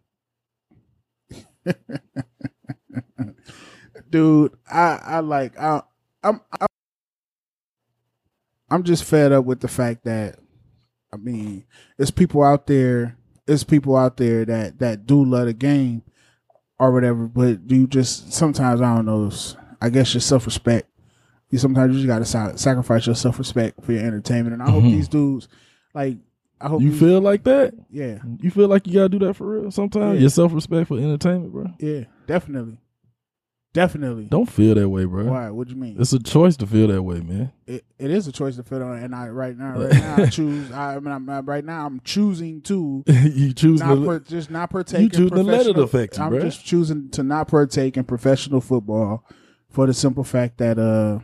[4.09, 4.53] dude.
[4.71, 5.81] I I like I
[6.23, 6.67] I'm I'm,
[8.69, 10.39] I'm just fed up with the fact that
[11.13, 11.65] I mean,
[11.97, 13.15] there's people out there,
[13.45, 16.01] there's people out there that that do love the game
[16.79, 19.31] or whatever, but do you just sometimes I don't know.
[19.81, 20.89] I guess your self respect.
[21.51, 24.63] You sometimes you just got to sa- sacrifice your self respect for your entertainment, and
[24.63, 24.91] I hope Mhm.
[24.91, 25.47] these dudes
[25.93, 26.17] like.
[26.59, 27.73] I hope You these- feel like that?
[27.91, 30.15] yeah, You feel like you gotta do that for real sometimes?
[30.15, 30.21] Yeah.
[30.21, 31.67] Your self respect for entertainment, bro.
[31.79, 32.77] yeah, definitely,
[33.75, 34.25] definitely.
[34.25, 35.25] Don't feel that way, bro.
[35.25, 35.49] Why?
[35.51, 35.97] What do you mean?
[35.99, 37.51] It's a choice to feel that way, man.
[37.67, 40.25] it, it is a choice to fit on, and I right now, right now, I
[40.27, 40.71] choose.
[40.71, 44.49] I, I mean, I'm, right now, I'm choosing to you choose not to per, just
[44.49, 45.01] not partake.
[45.01, 46.41] you choose to let it professional- affect you, I'm bruh.
[46.41, 49.23] just choosing to not partake in professional football
[49.69, 51.19] for the simple fact that uh,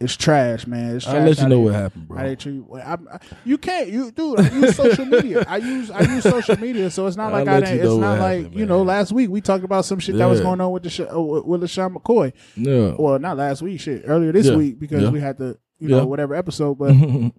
[0.00, 0.96] it's trash, man.
[0.96, 1.16] It's trash.
[1.16, 2.34] I'll let you know what happened, How they bro.
[2.34, 6.00] treat well, I'm, I, you can't you dude I use social media I use I
[6.02, 8.58] use social media so it's not I'll like I you didn't, it's not like happened,
[8.58, 8.86] you know man.
[8.88, 11.20] last week we talked about some shit that was going on with the sh- uh,
[11.20, 12.94] with with LeSean McCoy Yeah.
[12.98, 14.56] well not last week shit earlier this Yeah.
[14.56, 15.10] week because Yeah.
[15.10, 15.98] we had the you Yeah.
[15.98, 16.94] know whatever episode but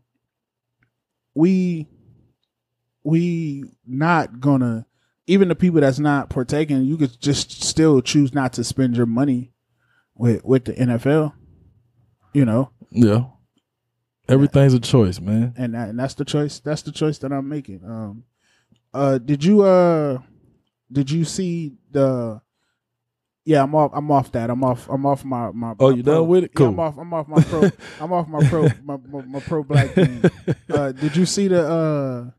[1.36, 1.88] we
[3.04, 4.86] we not gonna
[5.28, 9.06] even the people that's not partaking you could just still choose not to spend your
[9.06, 9.52] money
[10.16, 11.34] with with the NFL
[12.36, 13.26] you know yeah.
[14.28, 15.54] Everything's a choice, man.
[15.56, 18.24] and that, and that's the choice that's the choice that I'm making um
[18.94, 20.20] uh did you uh
[20.92, 22.42] did you see the
[23.46, 23.92] yeah, I'm off.
[23.94, 24.50] I'm off that.
[24.50, 24.90] I'm off.
[24.90, 25.76] I'm off my my.
[25.80, 26.52] Oh, my you pro- done with it?
[26.60, 26.98] Yeah, I'm off.
[26.98, 27.70] I'm off my pro.
[28.02, 28.68] I'm off my pro.
[28.84, 30.24] My, my, my pro black thing.
[30.68, 32.32] Uh, did you see the uh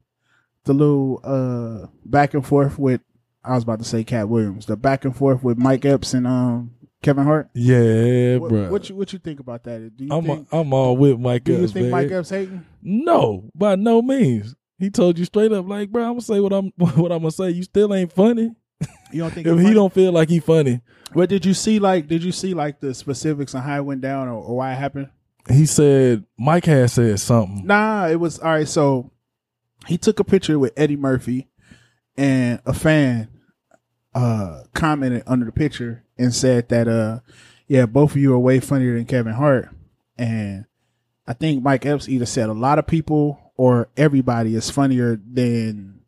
[0.65, 3.01] the little uh back and forth with?
[3.45, 4.67] I was about to say Katt Williams.
[4.67, 7.49] The back and forth with Mike Epps and um Kevin Hart.
[7.55, 8.71] Yeah, What, bro.
[8.71, 9.97] what you what you think about that?
[9.97, 11.91] Do you I'm think I'm all with Mike do you Epps, think man.
[11.93, 12.65] Mike Epps hating?
[12.83, 14.55] No, by no means.
[14.79, 17.31] He told you straight up, like, bro, I'm gonna say what I'm what I'm gonna
[17.31, 17.51] say.
[17.51, 18.53] You still ain't funny.
[19.13, 20.81] You don't think If he he don't feel like he funny,
[21.13, 21.79] What did you see?
[21.79, 24.73] Like, did you see like the specifics on how it went down or, or why
[24.73, 25.09] it happened?
[25.49, 27.65] he said Mike had said something.
[27.67, 28.67] Nah, it was all right.
[28.69, 29.13] So
[29.87, 31.49] he took a picture with Eddie Murphy,
[32.17, 33.29] and a fan
[34.17, 37.21] uh commented under the picture and said that uh
[37.69, 39.69] yeah, both of you are way funnier than Kevin Hart,
[40.17, 40.65] and
[41.27, 46.01] I think Mike Epps either said a lot of people or everybody is funnier than,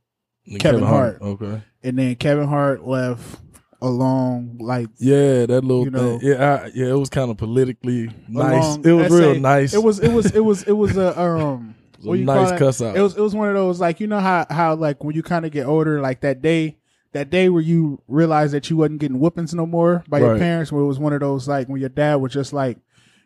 [0.61, 1.21] Kevin Hart.
[1.21, 1.61] Okay.
[1.83, 3.41] and then Kevin Hart left
[3.83, 6.29] along like Yeah, that little You know- thing.
[6.31, 8.65] Yeah, I, yeah, it was kind of politically nice.
[8.65, 9.75] along- it was real nice.
[9.75, 12.81] It was it was it was it was a um It was a nice cuss
[12.83, 12.97] out.
[12.97, 15.23] It was it was one of those like you know how how like when you
[15.23, 16.78] kind of get older like that day
[17.13, 20.41] that day where you realized that you wasn't getting whoopings no more by your Right.
[20.41, 22.79] parents where it was one of those like when your dad was just like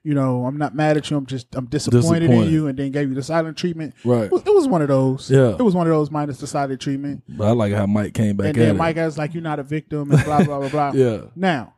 [0.05, 2.53] you know I'm not mad at you I'm just I'm disappointed, in Disappointed.
[2.53, 3.95] you and then gave you the silent treatment.
[4.05, 4.25] right.
[4.25, 5.31] It was, it was one of those.
[5.31, 5.51] Yeah.
[5.59, 7.23] It was one of those minus the silent treatment.
[7.29, 8.79] But I like how Mike came back and at then it.
[8.79, 10.93] Mike was like you're not a victim and blah blah blah blah.
[10.95, 11.23] yeah.
[11.37, 11.75] Now,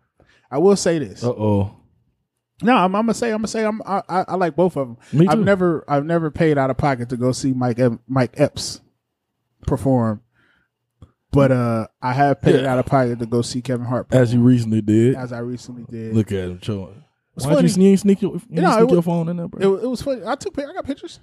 [0.50, 1.22] I will say this.
[1.24, 1.76] Uh oh.
[2.62, 4.86] No, I'm, I'm gonna say I'm gonna say I'm, I, I I like both of
[4.88, 4.96] them.
[5.12, 5.32] Me too.
[5.32, 8.80] I've never I've never paid out of pocket to go see Mike Ep- Mike Epps
[9.66, 10.22] perform,
[11.34, 12.72] but uh I have paid Yeah.
[12.72, 15.14] out of pocket to go see Kevin Hart As you recently did.
[15.16, 16.14] as I recently did.
[16.14, 17.04] Look at him showing.
[17.36, 17.68] It's Why'd you funny.
[17.68, 19.74] sneak, sneak your, you sneak it your phone in there, bro?
[19.76, 20.22] it, it was funny.
[20.24, 21.18] I took I got pictures.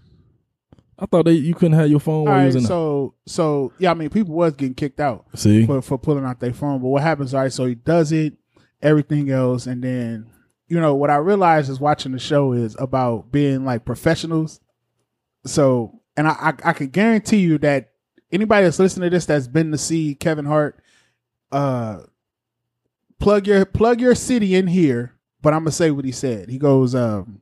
[1.00, 3.92] I thought they, you couldn't have your phone while you was in so so yeah,
[3.92, 5.26] I mean people was getting kicked out.
[5.36, 5.66] See?
[5.66, 7.34] for for pulling out their phone, but what happens?
[7.34, 8.34] All right, so he does it,
[8.82, 10.28] everything else, and then
[10.68, 14.60] you know what I realized is watching the show is about being like professionals.
[15.46, 16.32] So, and I
[16.64, 17.91] I, I can guarantee you that
[18.32, 20.82] anybody that's listening to this that's been to see Kevin Hart,
[21.52, 22.02] uh,
[23.20, 25.14] plug your plug your city in here.
[25.42, 26.50] But I'm gonna say what he said.
[26.50, 27.42] He goes, um,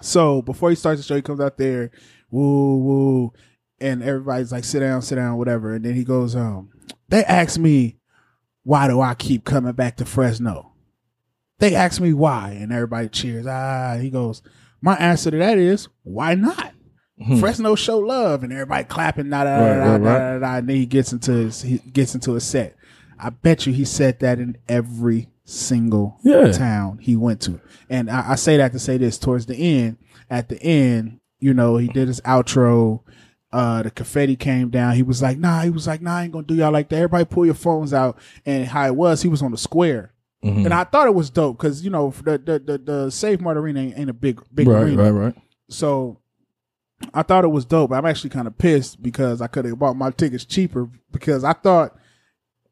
[0.00, 1.90] so before he starts the show, he comes out there,
[2.30, 3.32] woo woo,
[3.80, 5.74] and everybody's like, sit down, sit down, whatever.
[5.74, 6.70] And then he goes, um,
[7.08, 7.98] they ask me,
[8.64, 10.72] why do I keep coming back to Fresno?
[11.58, 13.46] They ask me why, and everybody cheers.
[13.46, 14.42] Ah, he goes,
[14.82, 16.74] my answer to that is, why not?
[17.22, 17.38] Hmm.
[17.38, 20.54] Fresno show love, and everybody clapping, da da da da da da.
[20.56, 22.76] And then he gets into his he gets into a set.
[23.18, 26.52] I bet you he said that in every single Yeah.
[26.52, 27.58] town he went to.
[27.88, 29.96] And I, I say that to say this towards the end.
[30.28, 33.00] At the end, you know, he did his outro.
[33.52, 34.96] Uh, the confetti came down.
[34.96, 36.96] He was like, "Nah." He was like, "Nah, I ain't gonna do y'all like that.
[36.96, 40.12] Everybody pull your phones out." And how it was, he was on the square.
[40.44, 40.66] Mhm.
[40.66, 43.56] And I thought it was dope because you know the the the, the Save Mart
[43.56, 45.02] Arena ain't, ain't a big big right, arena.
[45.04, 45.34] right, right.
[45.70, 46.18] So
[47.12, 47.92] I thought it was dope.
[47.92, 51.52] I'm actually kind of pissed because I could have bought my tickets cheaper because I
[51.52, 51.96] thought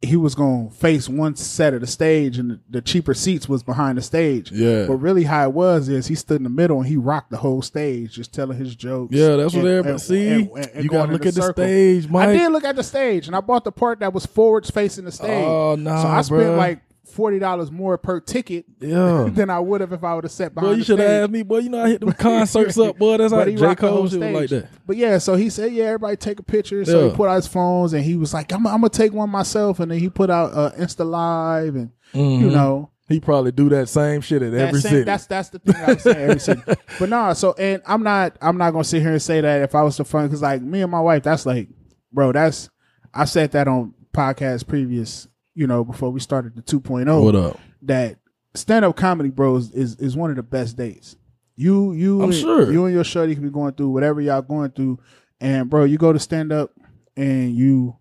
[0.00, 3.62] he was going to face one set of the stage and the, cheaper seats was
[3.62, 4.52] behind the stage.
[4.52, 4.86] Yeah.
[4.86, 7.38] But really how it was is he stood in the middle and he rocked the
[7.38, 9.14] whole stage just telling his jokes.
[9.14, 10.28] Yeah, that's what and- everybody and- see.
[10.28, 12.28] and- you gotta look the at the stage, Mike.
[12.30, 15.06] I did look at the stage and I bought the part that was forwards facing
[15.06, 15.30] the stage.
[15.46, 16.56] Oh, nah, So I spent bruh.
[16.58, 19.28] like $40 more per ticket Yeah.
[19.30, 21.30] than I would have if I would have sat behind Boy, you should have asked
[21.30, 21.58] me, boy.
[21.58, 23.16] You know I hit them concerts up, boy.
[23.18, 24.68] That's how J the Cole shit like that.
[24.86, 26.84] But yeah, so he said, yeah, everybody take a picture.
[26.84, 27.10] So Yeah.
[27.10, 29.80] he put out his phones and he was like, I'm, I'm gonna take one myself.
[29.80, 32.52] And then he put out uh, Insta Live and you Mhm.
[32.52, 35.04] know he probably do that same shit at every same- city.
[35.04, 36.62] That's that's the thing I was saying every city.
[36.98, 37.32] But nah.
[37.34, 39.96] so and I'm not I'm not gonna sit here and say that if I was
[39.96, 41.68] to fun because like me and my wife, that's like,
[42.12, 42.70] bro, that's
[43.12, 47.58] I said that on podcast previous, you know, before we started the 2.0 what up?
[47.82, 48.18] that
[48.54, 51.16] stand up comedy, bros, is is one of the best days.
[51.56, 52.72] You you I'm and, sure.
[52.72, 54.98] you and your shorty can be going through whatever y'all going through,
[55.40, 56.72] and bro, you go to stand up
[57.16, 57.96] and you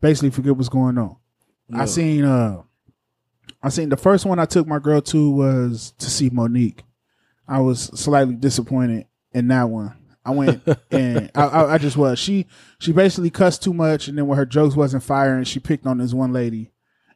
[0.00, 1.16] basically forget what's going on.
[1.72, 2.62] I seen uh
[3.62, 6.80] I seen the first one I took my girl to was to see Mo'Nique.
[7.48, 9.96] I was slightly disappointed in that one.
[10.24, 12.18] I went and I, I, I just was.
[12.18, 12.46] She
[12.78, 15.98] she basically cussed too much, and then when her jokes wasn't firing, she picked on
[15.98, 16.70] this one lady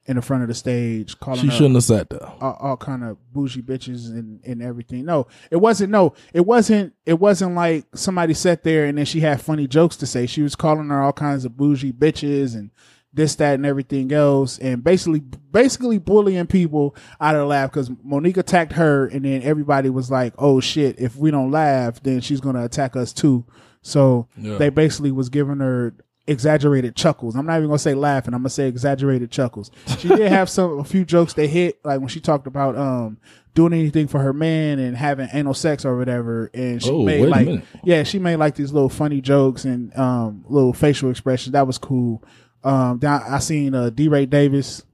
[0.07, 2.27] in the front of the stage, calling She shouldn't have sat there.
[2.41, 5.05] all, all kind of bougie bitches and, and everything.
[5.05, 5.91] No, it wasn't.
[5.91, 6.95] No, it wasn't.
[7.05, 10.27] It wasn't like somebody sat there and then she had funny jokes to say.
[10.27, 12.71] She was calling her all kinds of bougie bitches and
[13.13, 17.89] this, that, and everything else, and basically, basically bullying people out of the laugh because
[17.91, 20.99] Mo'Nique attacked her, and then everybody was like, "Oh shit!
[21.01, 23.45] If we don't laugh, then she's gonna attack us too."
[23.83, 24.59] So Yeah.
[24.59, 25.95] they basically was giving her
[26.27, 27.35] exaggerated chuckles.
[27.37, 28.35] I'm not even gonna say laughing.
[28.35, 29.71] I'm gonna say exaggerated chuckles.
[29.99, 33.19] She did have some a few jokes that hit, like when she talked about um
[33.55, 37.27] doing anything for her man and having anal sex or whatever, and she Oh, made
[37.29, 41.53] like yeah, she made like these little funny jokes and um little facial expressions.
[41.55, 42.23] That was cool.
[42.65, 44.85] Um, I, I seen uh, DeRay Davis.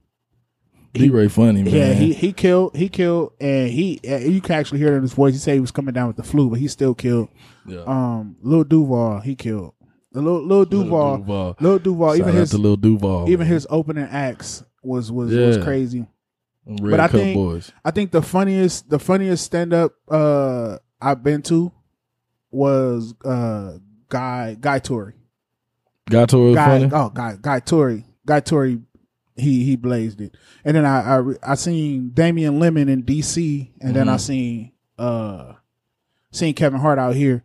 [0.93, 1.73] DeRay funny, man.
[1.73, 2.75] Yeah, he he killed.
[2.75, 5.33] He killed, and he uh, you can actually hear it in his voice.
[5.33, 7.27] He said he was coming down with the flu, but he still killed.
[7.65, 7.81] yeah.
[7.85, 9.73] Um, Lil Duval, he killed.
[10.13, 11.57] The Lil, Lil Duval, Duval.
[11.59, 13.29] Lil Duval, even his Lil Duval.
[13.29, 13.53] even man.
[13.53, 16.05] his opening acts was was was crazy.
[16.65, 17.71] Red but I think- boys.
[17.83, 21.71] I think the funniest the funniest stand up uh I've been to
[22.51, 25.13] was uh Guy Guy Torry.
[26.09, 26.91] Got to it Guy funny.
[26.93, 28.05] oh Guy Guy Torry.
[28.25, 28.79] Guy Torry
[29.35, 30.35] he he blazed it.
[30.63, 34.19] And then I I, I seen Damian Lemon in DC and then I Mhm.
[34.21, 35.53] seen uh
[36.31, 37.43] seen Kevin Hart out here.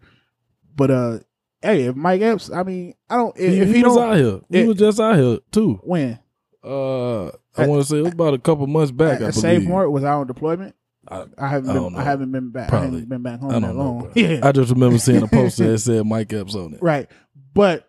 [0.76, 1.18] But uh
[1.62, 4.16] hey, if Mike Epps, I mean, I don't if, He, if he he was out
[4.16, 4.40] here.
[4.50, 5.80] He it- was just out here too.
[5.82, 6.18] when
[6.62, 9.20] Uh, I want to say it was about a couple months back.
[9.22, 9.68] I at Save believe.
[9.70, 10.74] Mart was out on deployment.
[11.08, 12.90] I- I haven't I been don't I haven't been back I Probably.
[12.90, 13.72] haven't been back home I that know.
[13.72, 13.98] long.
[14.00, 14.12] bro.
[14.14, 14.40] Yeah.
[14.42, 16.82] I just remember seeing a poster that said Mike Epps on it.
[16.82, 17.08] Right.
[17.54, 17.88] But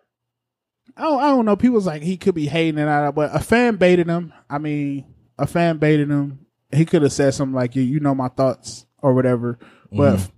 [0.96, 1.56] I don't, I don't know.
[1.56, 4.32] People's like he could be hating it out, but a fan baited him.
[4.50, 5.04] I mean,
[5.38, 6.46] a fan baited him.
[6.70, 9.58] He could have said something like, "You, you know my thoughts" or whatever.
[9.90, 10.30] But Mhm.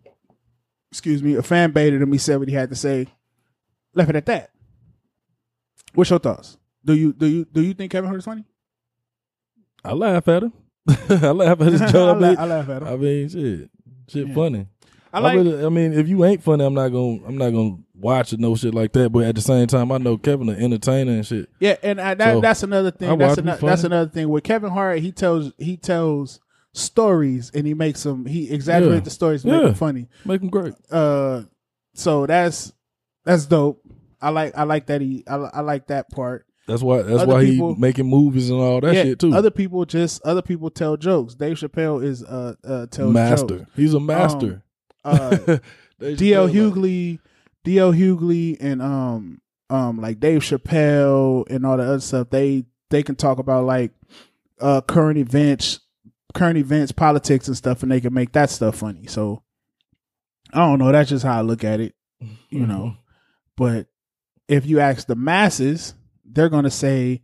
[0.91, 2.11] excuse me, a fan baited him.
[2.13, 3.07] He said what he had to say.
[3.95, 4.51] Left it at that.
[5.95, 6.59] What's your thoughts?
[6.85, 8.45] Do you do you do you think Kevin Hart is funny?
[9.85, 10.53] I laugh at him.
[10.89, 12.17] I laugh at his I, joke.
[12.17, 12.89] I, mean, I laugh at him.
[12.89, 13.71] I mean, shit,
[14.09, 14.35] shit, Yeah.
[14.35, 14.67] funny.
[15.13, 15.37] I I, like.
[15.37, 18.41] really- I mean, if you ain't funny, I'm not gonna, I'm not gonna watch it,
[18.41, 19.11] no shit like that.
[19.11, 21.49] But at the same time, I know Kevin an entertainer and shit.
[21.61, 23.19] Yeah, and I, that, So, that's another thing.
[23.19, 24.29] That's another, that's another thing.
[24.29, 26.41] With Kevin Hart, he tells he tells
[26.73, 28.27] stories and he makes them.
[28.27, 29.01] He exaggerates Yeah.
[29.05, 29.67] the stories, to make Yeah.
[29.69, 30.09] them funny.
[30.25, 30.75] Make them great.
[30.91, 31.43] Uh,
[31.95, 32.73] so that's
[33.25, 33.81] that's dope.
[34.21, 36.47] I like I like that he I, I like that part.
[36.67, 37.03] That's why.
[37.03, 39.35] That's Other why people- he making movies and all that yeah, shit too.
[39.35, 41.35] Other people just other people tell jokes.
[41.35, 43.59] Dave Chappelle is uh uh tells master.
[43.59, 43.71] jokes.
[43.77, 44.63] He's a master.
[45.05, 45.37] Uh,
[46.01, 46.49] Dave D.L.
[46.49, 47.21] Chappelle, like-
[47.65, 47.93] D.L.
[47.93, 52.31] Hughley, and um um like Dave Chappelle and all the other stuff.
[52.31, 53.93] They they can talk about like
[54.61, 55.81] uh current events,
[56.35, 59.07] current events, politics and stuff, and they can make that stuff funny.
[59.07, 59.43] So
[60.53, 60.93] I don't know.
[60.93, 61.95] That's just how I look at it,
[62.51, 62.97] you know.
[63.57, 63.87] But
[64.49, 67.23] if you ask the masses, they're gonna say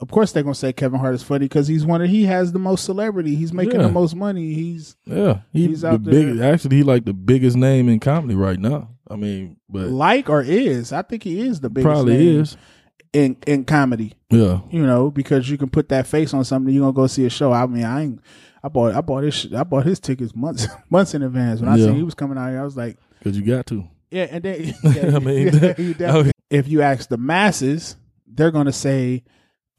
[0.00, 2.52] of course they're gonna say Kevin Hart is funny because he's one of he has
[2.52, 3.34] the most celebrity.
[3.34, 3.86] He's making Yeah.
[3.88, 4.52] the most money.
[4.54, 6.36] He's Yeah, he, He's the out big.
[6.36, 6.52] there.
[6.52, 8.90] Actually, he like the biggest name in comedy right now.
[9.10, 10.92] I mean, but like or is.
[10.92, 12.56] I think he is the biggest probably name is.
[13.12, 14.14] in in comedy.
[14.30, 16.72] Yeah, You know, because you can put that face on something.
[16.74, 17.52] You're gonna go see a show.
[17.52, 18.20] I mean, I ain't.
[18.62, 21.60] I bought I bought his I bought his tickets months months in advance.
[21.60, 21.86] When I Yeah.
[21.86, 23.84] seen he was coming out here, I was like, because you got to.
[24.10, 24.26] yeah.
[24.30, 29.24] And then yeah, I mean, definitely- if you ask the masses, they're gonna say.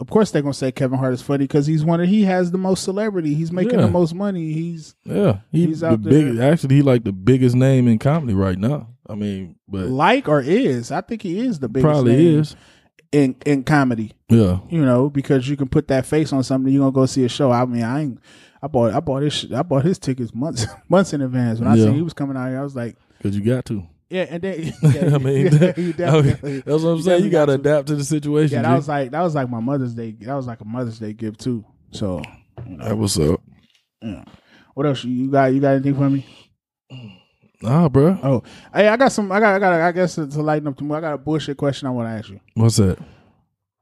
[0.02, 2.52] Of course, they're gonna say Kevin Hart is funny because he's one of he has
[2.52, 3.34] the most celebrity.
[3.34, 4.54] He's making the most money.
[4.54, 6.38] He's Yeah, he, He's the out big.
[6.38, 6.54] there.
[6.54, 8.88] Actually, he like the biggest name in comedy right now.
[9.10, 10.92] I mean, but like or is.
[10.92, 12.56] I think he is the biggest probably is.
[13.12, 14.14] in in comedy.
[14.30, 16.72] Yeah, You know, because you can put that face on something.
[16.72, 17.52] You're gonna go see a show.
[17.52, 18.20] I mean, I ain't.
[18.62, 21.60] I bought I bought his I bought his tickets months months in advance.
[21.60, 21.86] When I Yeah.
[21.86, 23.88] seen he was coming out here, I was like, because you got to.
[24.10, 24.28] yeah.
[24.30, 27.24] And then yeah, I mean, yeah, that's what I'm saying.
[27.24, 28.58] You got to adapt to the situation.
[28.58, 28.76] Yeah, that G.
[28.76, 30.12] was like that was like my Mother's Day.
[30.22, 31.66] That was like a Mother's Day gift too.
[31.92, 32.22] So,
[32.68, 33.42] you know, that was up.
[34.04, 34.24] yeah.
[34.76, 35.52] What else you you got?
[35.54, 36.26] You got anything for me?
[36.92, 37.19] Mm.
[37.62, 38.18] Nah, bro.
[38.24, 38.44] Oh,
[38.74, 39.32] hey, I got some.
[39.32, 39.56] I got.
[39.56, 39.74] I got.
[39.74, 42.08] I guess to, to lighten up the mood, I got a bullshit question I want
[42.08, 42.40] to ask you.
[42.54, 42.98] What's that?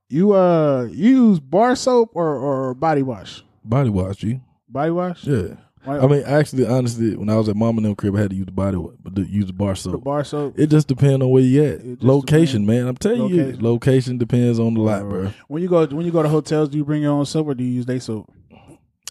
[0.10, 3.44] You uh, you use bar soap or or body wash?
[3.63, 4.40] Body wash, G.
[4.70, 5.26] Body wash?
[5.26, 5.56] Yeah.
[5.84, 8.32] Why- I mean, actually, honestly, when I was at Mama and them crib, I had
[8.32, 9.92] to use the body, but use the bar soap.
[9.94, 10.58] the bar soap.
[10.60, 12.04] It just depends on where you at.
[12.04, 12.68] Location, depends.
[12.82, 12.88] man.
[12.88, 13.63] I'm telling you, Location.
[13.63, 15.32] location depends on the lot, bro.
[15.48, 17.54] When you go when you go to hotels, do you bring your own soap or
[17.56, 18.30] do you use they soap?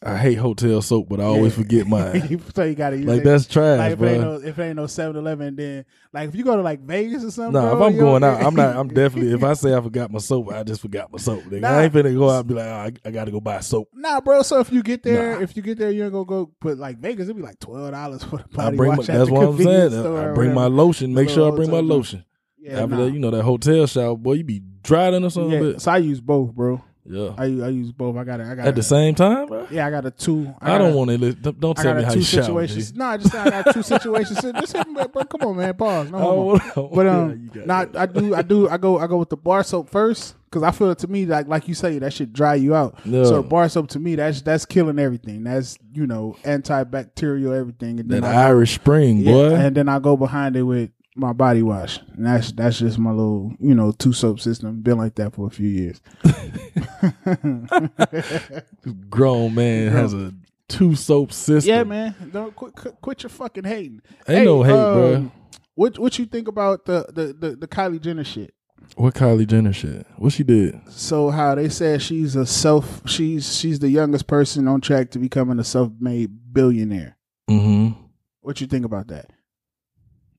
[0.02, 1.62] I hate hotel soap, but I always Yeah.
[1.62, 2.40] forget mine.
[2.54, 4.36] so you gotta use like they- that's trash, like if it ain't bro.
[4.38, 7.24] no if it ain't no Seven Eleven, then like if you go to like Vegas
[7.24, 7.54] or something.
[7.54, 8.76] Nah, if I'm going know- out, I'm not.
[8.76, 9.32] I'm definitely.
[9.32, 11.44] If I say I forgot my soap, I just forgot my soap.
[11.44, 11.60] Nigga.
[11.62, 11.68] Nah.
[11.70, 13.60] I ain't finna go out and be like, oh, I, I got to go buy
[13.60, 13.88] soap.
[13.94, 14.42] Nah, bro.
[14.42, 15.42] So if you get there, Nah.
[15.42, 17.24] if you get there, you ain't gonna go put like Vegas.
[17.24, 19.08] It'd be like twelve dollars for the body my, wash.
[19.08, 20.06] at that's what I'm saying.
[20.16, 21.14] I bring my lotion.
[21.14, 22.24] Make sure I bring my lotion.
[22.58, 25.62] Yeah, After that, you know that hotel shower, boy, you be drying or something.
[25.72, 25.78] yeah.
[25.78, 26.82] So I use both, bro.
[27.08, 27.34] Yeah.
[27.36, 28.16] I use, I use both.
[28.16, 28.46] I got it.
[28.46, 29.66] I got At the same time, bro.
[29.70, 30.54] Yeah, I got a two.
[30.60, 31.32] I, don't want to.
[31.32, 32.92] Don't, don't I tell me how two you situations.
[32.92, 32.98] G.
[32.98, 34.40] No, I just I got two situations.
[34.42, 35.24] Just hit me, bro.
[35.24, 35.74] Come on, man.
[35.74, 36.10] Pause.
[36.10, 36.18] No,
[36.54, 36.88] I homo.
[36.94, 37.86] But um, nah.
[37.94, 40.70] I do, I do, I go, I go with the bar soap first because I
[40.70, 42.98] feel it to me like, like you say, that should dry you out.
[43.04, 43.24] Yeah.
[43.24, 45.44] So bar soap to me, that's that's killing everything.
[45.44, 48.00] That's you know antibacterial everything.
[48.00, 49.54] And that then I, Irish Spring, yeah, boy.
[49.54, 53.10] and then I go behind it with my body wash, and that's that's just my
[53.10, 54.80] little you know two soap system.
[54.82, 56.00] Been like that for a few years.
[59.10, 60.32] Grown man has a
[60.68, 61.68] two soap system.
[61.74, 62.14] yeah, man.
[62.32, 64.02] Don't quit, quit, your fucking hating.
[64.28, 65.14] Ain't no hate, bro.
[65.16, 65.32] um,
[65.74, 68.52] What what you think about the the the, the Kylie Jenner shit?
[68.94, 70.06] What Kylie Jenner shit?
[70.16, 70.80] What she did?
[70.90, 75.18] So how they said she's a self she's she's the youngest person on track to
[75.18, 77.16] becoming a self-made billionaire.
[77.50, 78.00] Mm-hmm.
[78.40, 79.30] What you think about that?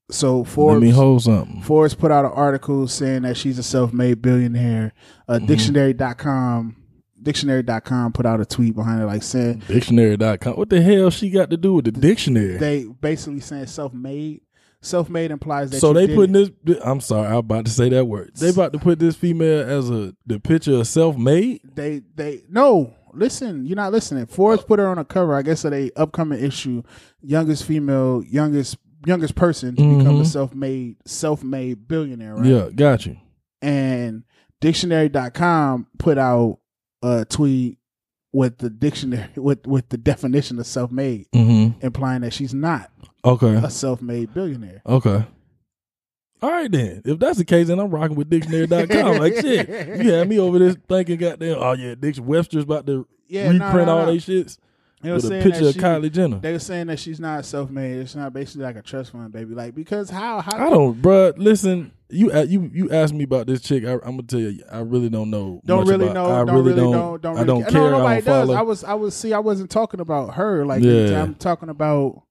[0.09, 1.61] So Let Forbes me hold something.
[1.61, 4.93] Forbes put out an article saying that she's a self-made billionaire.
[5.27, 5.45] Uh, Mm-hmm.
[5.47, 6.75] Dictionary.com
[7.21, 10.53] Dictionary.com put out a tweet behind it like saying Dictionary.com.
[10.53, 12.57] What the hell she got to do with the dictionary?
[12.57, 14.41] they basically saying self-made.
[14.81, 16.65] Self-made implies that so they putting it.
[16.65, 16.77] this.
[16.83, 18.31] I'm sorry, I'm about to say that word.
[18.35, 21.61] They about to put this female as a the picture of self made.
[21.63, 25.65] they they no listen you're not listening forbes put her on a cover i guess
[25.65, 26.83] of a upcoming issue
[27.21, 33.17] youngest female youngest youngest person to become a self-made self-made billionaire right Yeah, got you.
[33.61, 34.23] and
[34.61, 36.59] dictionary.com put out
[37.03, 37.77] a tweet
[38.33, 41.85] with the dictionary with with the definition of self-made Mm-hmm.
[41.85, 42.91] implying that she's not
[43.25, 43.53] Okay.
[43.55, 45.25] a self-made billionaire Okay.
[46.39, 47.01] All right then.
[47.03, 49.17] If that's the case, then I'm rocking with dictionary.com.
[49.17, 49.67] like shit.
[50.03, 53.65] You had me over this thinking goddamn, oh yeah, Diction Webster's about to yeah nah,
[53.67, 54.11] reprint nah, all nah.
[54.11, 54.57] they shits
[55.01, 56.39] They were with a picture of she- Kylie Jenner.
[56.39, 59.53] they were saying that she's not self-made it's not basically like a trust fund baby
[59.53, 61.33] like because how how I don't, bruh.
[61.37, 63.85] Listen, you you you asked me about this chick.
[63.85, 65.61] I, I'm gonna tell you, I really don't know.
[65.65, 66.41] don't much really about- know.
[66.41, 66.91] I don't really don't.
[66.91, 67.17] know.
[67.17, 67.81] Don't I really don't care.
[67.81, 68.55] No, I nobody don't does.
[68.55, 69.15] I was, I was.
[69.15, 70.65] See, I wasn't talking about her.
[70.65, 71.21] Like, Yeah.
[71.21, 72.23] I'm talking about.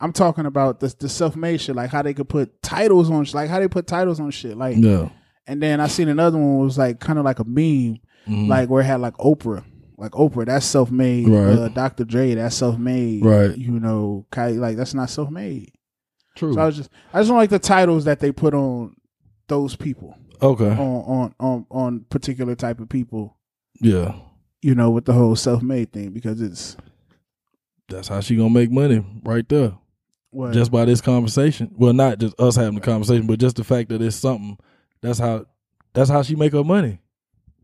[0.00, 3.24] I'm talking about the the self made shit, like how they could put titles on,
[3.34, 4.76] like how they put titles on shit, like.
[4.78, 5.10] yeah.
[5.46, 8.48] And then I seen another one was like kind of like a meme, Mhm.
[8.48, 9.64] like where it had like Oprah,
[10.00, 11.28] like Oprah, that's self made.
[11.28, 11.52] Right.
[11.52, 12.04] Uh, Dr.
[12.04, 13.24] Dre, that's self made.
[13.24, 13.56] Right.
[13.56, 15.72] You know, Kylie, like that's not self made.
[16.36, 16.54] True.
[16.54, 18.96] So I was just, I just don't like the titles that they put on
[19.48, 20.70] those people, okay.
[20.70, 23.36] on on on on particular type of people.
[23.82, 24.14] Yeah.
[24.62, 26.76] you know, with the whole self made thing because it's
[27.88, 29.74] That's how she gonna make money right there.
[30.30, 31.74] what Just by this conversation.
[31.76, 34.58] Well, not just us having the conversation, but just the fact that it's something.
[35.02, 35.46] That's how.
[35.92, 37.00] That's how she make her money.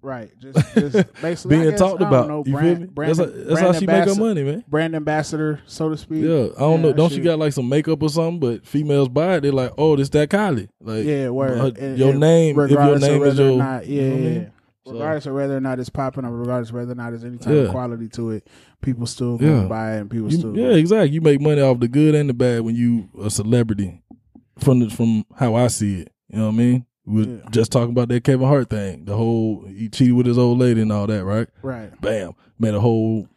[0.03, 2.29] Right, just, just basically Being guess, talked about.
[2.29, 2.93] know, you brand, feel me?
[2.93, 4.65] Brand, that's how, that's how she make her money, man.
[4.69, 6.25] Brand ambassador, so to speak.
[6.25, 6.93] Yeah, I don't know.
[6.93, 8.39] Don't she got like some makeup or something?
[8.41, 9.41] But females buy it.
[9.43, 10.69] They're like, oh, this that Kylie.
[10.81, 12.59] Like, Yeah, her- your and name.
[12.59, 14.53] If your name is your, not, yeah, you know I yeah, mean?
[14.87, 17.25] So- regardless of whether or not it's popping or regardless of whether or not there's
[17.25, 17.61] any type Yeah.
[17.63, 18.47] of quality to it,
[18.83, 19.65] people still Yeah.
[19.65, 21.11] buy it and people You- still yeah, exactly.
[21.11, 24.01] You make money off the good and the bad when you a celebrity.
[24.61, 26.87] From the, from how I see it, you know what I mean.
[27.07, 27.35] We was Yeah.
[27.51, 29.05] just talking about that Kevin Hart thing.
[29.05, 31.47] The whole he cheated with his old lady and all that, right?
[31.63, 31.99] right.
[32.01, 33.29] Bam, made a whole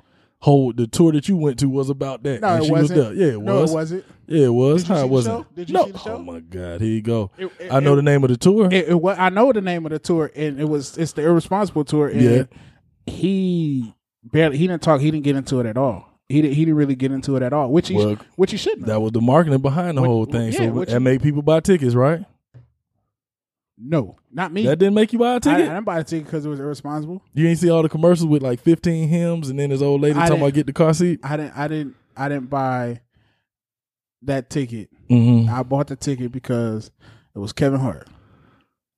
[0.41, 2.41] whole the tour that you went to was about that.
[2.41, 3.09] No, and it wasn't.
[3.09, 3.17] was.
[3.17, 3.71] Yeah, it No, was.
[3.71, 4.03] it wasn't.
[4.27, 4.83] Yeah, it was.
[4.83, 5.55] Did you How see it the wasn't?
[5.55, 5.85] Did you no.
[5.85, 6.13] see the show?
[6.15, 7.31] Oh my God, here you go.
[7.37, 8.67] It- it- I know it- the name of the tour.
[8.71, 11.23] It, it, wa- I know the name of the tour, and it was it's the
[11.23, 12.07] irresponsible tour.
[12.07, 12.43] And Yeah.
[13.05, 13.93] he
[14.23, 15.01] barely he didn't talk.
[15.01, 16.05] He didn't get into it at all.
[16.27, 18.57] He didn't, he didn't really get into it at all, which he Well, which he
[18.57, 18.85] shouldn't.
[18.85, 20.51] that was the marketing behind the What- whole thing.
[20.53, 22.23] yeah, so that you- made people buy tickets, right?
[23.81, 24.65] No, not me.
[24.65, 25.61] That didn't make you buy a I, I ticket.
[25.61, 27.23] I didn't buy a ticket because it was irresponsible.
[27.33, 30.19] you ain't see all the commercials with like fifteen hymns, and then his old lady
[30.19, 31.19] I talking about get the car seat.
[31.23, 31.57] I didn't.
[31.57, 31.95] I didn't.
[32.17, 32.99] I didn't buy
[34.23, 34.89] that ticket.
[35.09, 35.53] Mm-hmm.
[35.53, 36.91] I bought the ticket because
[37.33, 38.07] it was Kevin Hart.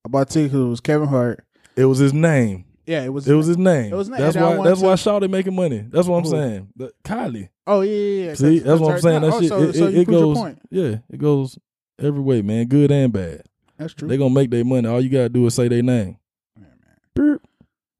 [0.03, 1.45] I bought the ticket because it was Kevin Hart.
[1.75, 2.65] It was his name.
[2.87, 3.27] Yeah, it was.
[3.27, 3.93] It was his name.
[3.93, 4.19] It was name.
[4.19, 4.67] That's And I why.
[4.67, 5.85] That's why Shawty making money.
[5.87, 6.31] That's what I'm Who?
[6.31, 6.69] saying.
[6.75, 7.49] The, Kylie.
[7.67, 8.25] Oh yeah, yeah.
[8.25, 8.33] yeah.
[8.33, 9.21] See, Cause- that's what I'm saying.
[9.21, 9.49] That oh, shit.
[9.49, 10.37] So, it so it, you it goes.
[10.37, 10.61] point.
[10.71, 11.59] Yeah, it goes
[11.99, 12.65] every way, man.
[12.65, 13.43] Good and bad.
[13.81, 14.07] That's true.
[14.07, 14.87] They gonna make their money.
[14.87, 16.17] All you gotta do is say their name.
[16.57, 16.95] Yeah, man.
[17.15, 17.41] Burp.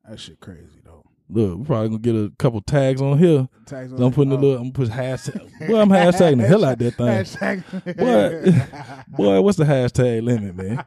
[0.07, 1.03] That shit crazy though.
[1.33, 3.47] Look, we probably gonna get a couple tags on here.
[3.65, 4.39] Tags on So I'm putting a Oh.
[4.39, 4.57] little.
[4.57, 5.67] I'm gonna put hashtag.
[5.67, 7.07] Boy, I'm hashtagging the hell out that thing.
[7.07, 7.97] Hashtag.
[7.97, 8.65] Boy,
[9.17, 10.83] boy, what's the hashtag limit, man?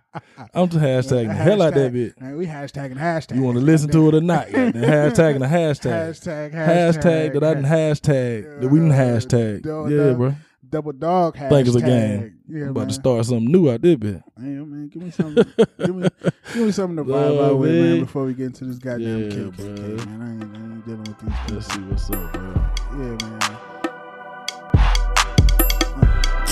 [0.52, 2.20] I'm just hashtagging the hell out that bit.
[2.20, 3.36] Man, we hashtagging hashtag.
[3.36, 4.52] You want to listen to it or not?
[4.52, 4.72] Goddamn.
[4.74, 6.10] Hashtagging the hashtag.
[6.10, 6.52] Hashtag.
[6.52, 9.64] Hashtag that I didn't hashtag that we didn't uh, hashtag.
[9.64, 10.34] No, Yeah, bro.
[10.74, 11.50] Double dog hashtag.
[11.50, 12.38] Think it's a game.
[12.48, 12.88] Yeah, about man.
[12.88, 14.20] to start something new out there, bit.
[14.36, 15.44] Hey, man, give me something.
[15.78, 16.08] give me,
[16.52, 18.00] give me something to vibe out with, man.
[18.00, 19.66] Before we get into this goddamn Yeah, KKK, bro.
[19.66, 20.20] man.
[20.20, 21.30] I ain't, I ain't dealing with these.
[21.30, 21.54] People.
[21.54, 22.50] Let's see what's up, bro.
[22.98, 23.40] Yeah, man.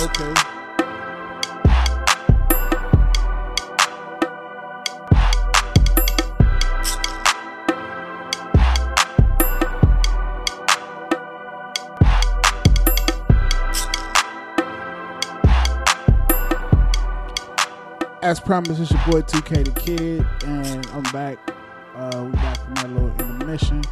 [0.05, 0.62] Okay.
[18.23, 21.39] As promised, it's your boy 2K the Kid, and I'm back.
[21.97, 23.83] Uh, we back from that little intermission.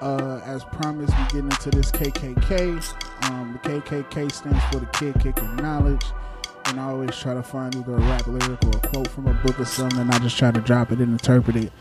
[0.00, 3.28] Uh, as promised, we get into this KKK.
[3.28, 6.04] Um, the KKK stands for the Kid Kicking Knowledge,
[6.66, 9.34] and I always try to find either a rap lyric or a quote from a
[9.34, 11.72] book or something, and I just try to drop it and interpret it.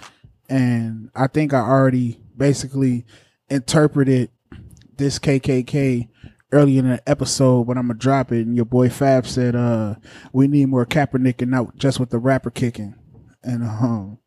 [0.50, 3.06] And I think I already basically
[3.48, 4.32] interpreted
[4.98, 6.08] this KKK
[6.52, 8.46] earlier in the episode, when I'm gonna drop it.
[8.46, 9.96] And your boy Fab said, "Uh,
[10.34, 12.96] we need more Kaepernick and not just with the rapper kicking."
[13.44, 14.20] And um,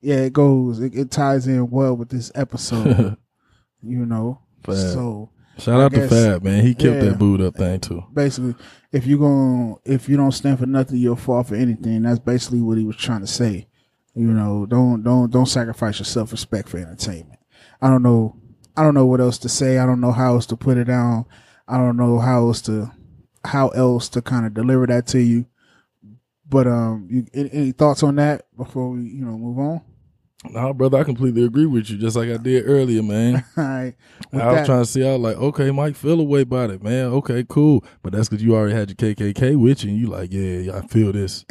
[0.00, 0.80] yeah, it goes.
[0.80, 3.16] It, it ties in well with this episode.
[3.82, 4.40] you know.
[4.64, 4.76] Fab.
[4.76, 6.64] So Shout I out to Fab, man.
[6.64, 7.10] He kept yeah.
[7.10, 8.04] that booed up thing too.
[8.12, 8.54] basically,
[8.92, 12.02] if you going if you don't stand for nothing, you'll fall for anything.
[12.02, 13.66] That's basically what he was trying to say.
[14.14, 17.40] You know, don't don't don't sacrifice your self respect for entertainment.
[17.82, 18.36] I don't know.
[18.76, 19.78] I don't know what else to say.
[19.78, 21.26] I don't know how else to put it down.
[21.68, 22.90] I don't know how else to
[23.44, 25.46] how else to kind of deliver that to you.
[26.48, 29.82] But um, you, any, any thoughts on that before we you know move on?
[30.50, 31.98] Nah, brother, I completely agree with you.
[31.98, 33.44] Just like I did earlier, man.
[33.56, 33.94] All right.
[34.30, 35.04] With I was that- trying to see.
[35.06, 37.06] I was like, okay, Mike, feel away about it, man.
[37.06, 37.84] Okay, cool.
[38.02, 40.86] But that's because you already had your KKK with you, and you like, yeah, I
[40.86, 41.44] feel this.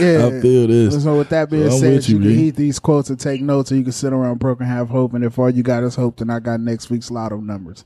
[0.00, 0.26] Yeah.
[0.26, 0.96] I feel this.
[1.06, 3.70] So with that being So said, you, you, can heed these quotes and take notes,
[3.72, 5.12] or you can sit around broke and have hope.
[5.14, 7.84] And if all you got is hope, then I got next week's lotto numbers.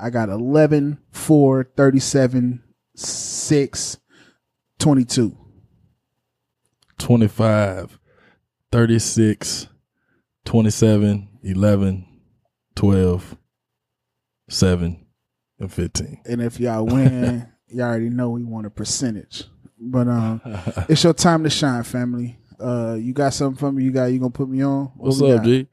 [0.00, 2.62] I got 11, 4, 37,
[2.94, 3.98] 6,
[4.78, 5.36] 22.
[6.98, 7.98] 25,
[8.72, 9.68] 36,
[10.44, 12.06] 27, 11,
[12.74, 13.36] 12,
[14.48, 15.06] 7,
[15.58, 16.22] and 15.
[16.24, 19.44] And if y'all win, y'all already know we want a percentage.
[19.78, 20.40] But um,
[20.88, 22.38] it's your time to shine, family.
[22.58, 23.84] Uh, you got something for me?
[23.84, 24.92] You got you gonna put me on?
[24.96, 25.44] What What's up, got?
[25.44, 25.66] G?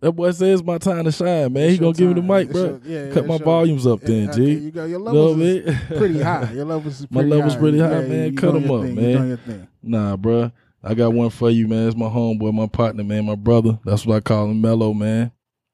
[0.00, 1.64] That boy says it's my time to shine, man.
[1.64, 2.80] It's he gonna give me the mic, It's bro.
[2.84, 4.54] your- yeah, Cut my your- volumes up then, Okay, G.
[4.60, 6.52] you got your levels is pretty high.
[6.52, 7.58] Your levels is My levels high.
[7.60, 8.36] pretty high, Yeah, man.
[8.36, 8.94] Cut them up, thing.
[8.94, 9.04] man.
[9.04, 9.68] You doing your thing.
[9.82, 10.52] Nah, bruh.
[10.84, 11.88] I got one for you, man.
[11.88, 13.78] It's my homeboy, my partner, man, my brother.
[13.84, 15.32] That's what I call him, Mellow, man.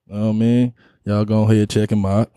[0.09, 0.75] You know what I mean?
[1.05, 2.31] Y'all go ahead check him out.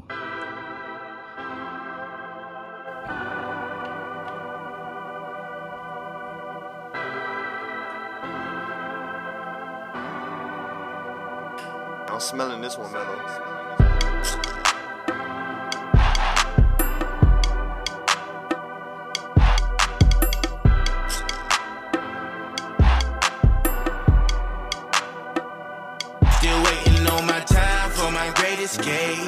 [28.78, 29.26] Escape.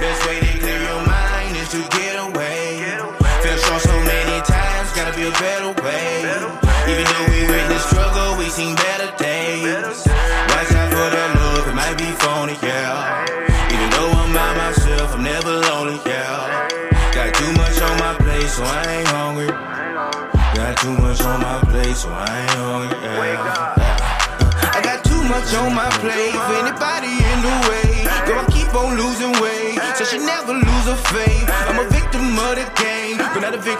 [0.00, 2.96] Best way to clear your mind is to get away.
[3.42, 5.79] Fell short so many times, gotta be a better way.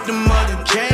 [0.09, 0.13] A
[0.47, 0.90] victim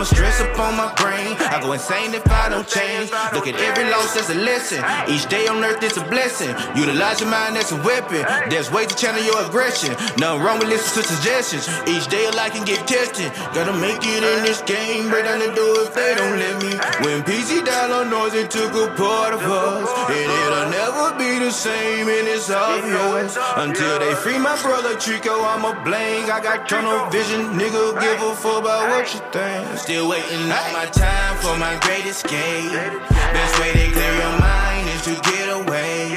[0.00, 1.36] of much stress upon my brain.
[1.50, 3.10] I go insane if I don't change.
[3.32, 4.84] Look at every loss as a lesson.
[5.08, 6.54] Each day on earth is a blessing.
[6.76, 8.24] Utilize your mind as a weapon.
[8.50, 9.92] There's ways to channel your aggression.
[10.18, 11.64] Nothing wrong with listening to suggestions.
[11.88, 13.32] Each day a life can get tested.
[13.54, 15.10] Gotta make it in this game.
[15.10, 16.72] Break down the door if they don't let me.
[17.04, 19.88] When PC Dollar Noise it took a part of us.
[20.10, 23.36] And it'll never be the same, and it's obvious.
[23.56, 26.30] Until they free my brother Trico, I'm a blank.
[26.30, 27.58] I got tunnel vision.
[27.58, 29.87] Nigga, give a fuck about what you think.
[29.88, 32.72] Still waiting on my time for my great escape.
[33.08, 36.12] Best way to clear your mind is to get away.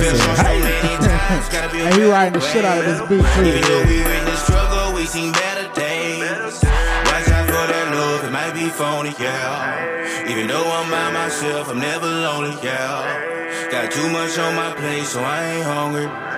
[0.00, 2.78] Feel so so many times, gotta be a And he better riding the shit out
[2.78, 3.44] of this beat, too.
[3.44, 6.64] Even though we're in the struggle, we seen better days.
[6.64, 10.30] Watch out for that love, it might be phony, yeah.
[10.30, 13.68] Even though I'm by myself, I'm never lonely, yeah.
[13.70, 16.31] Got too much on my plate, so I ain't hungry.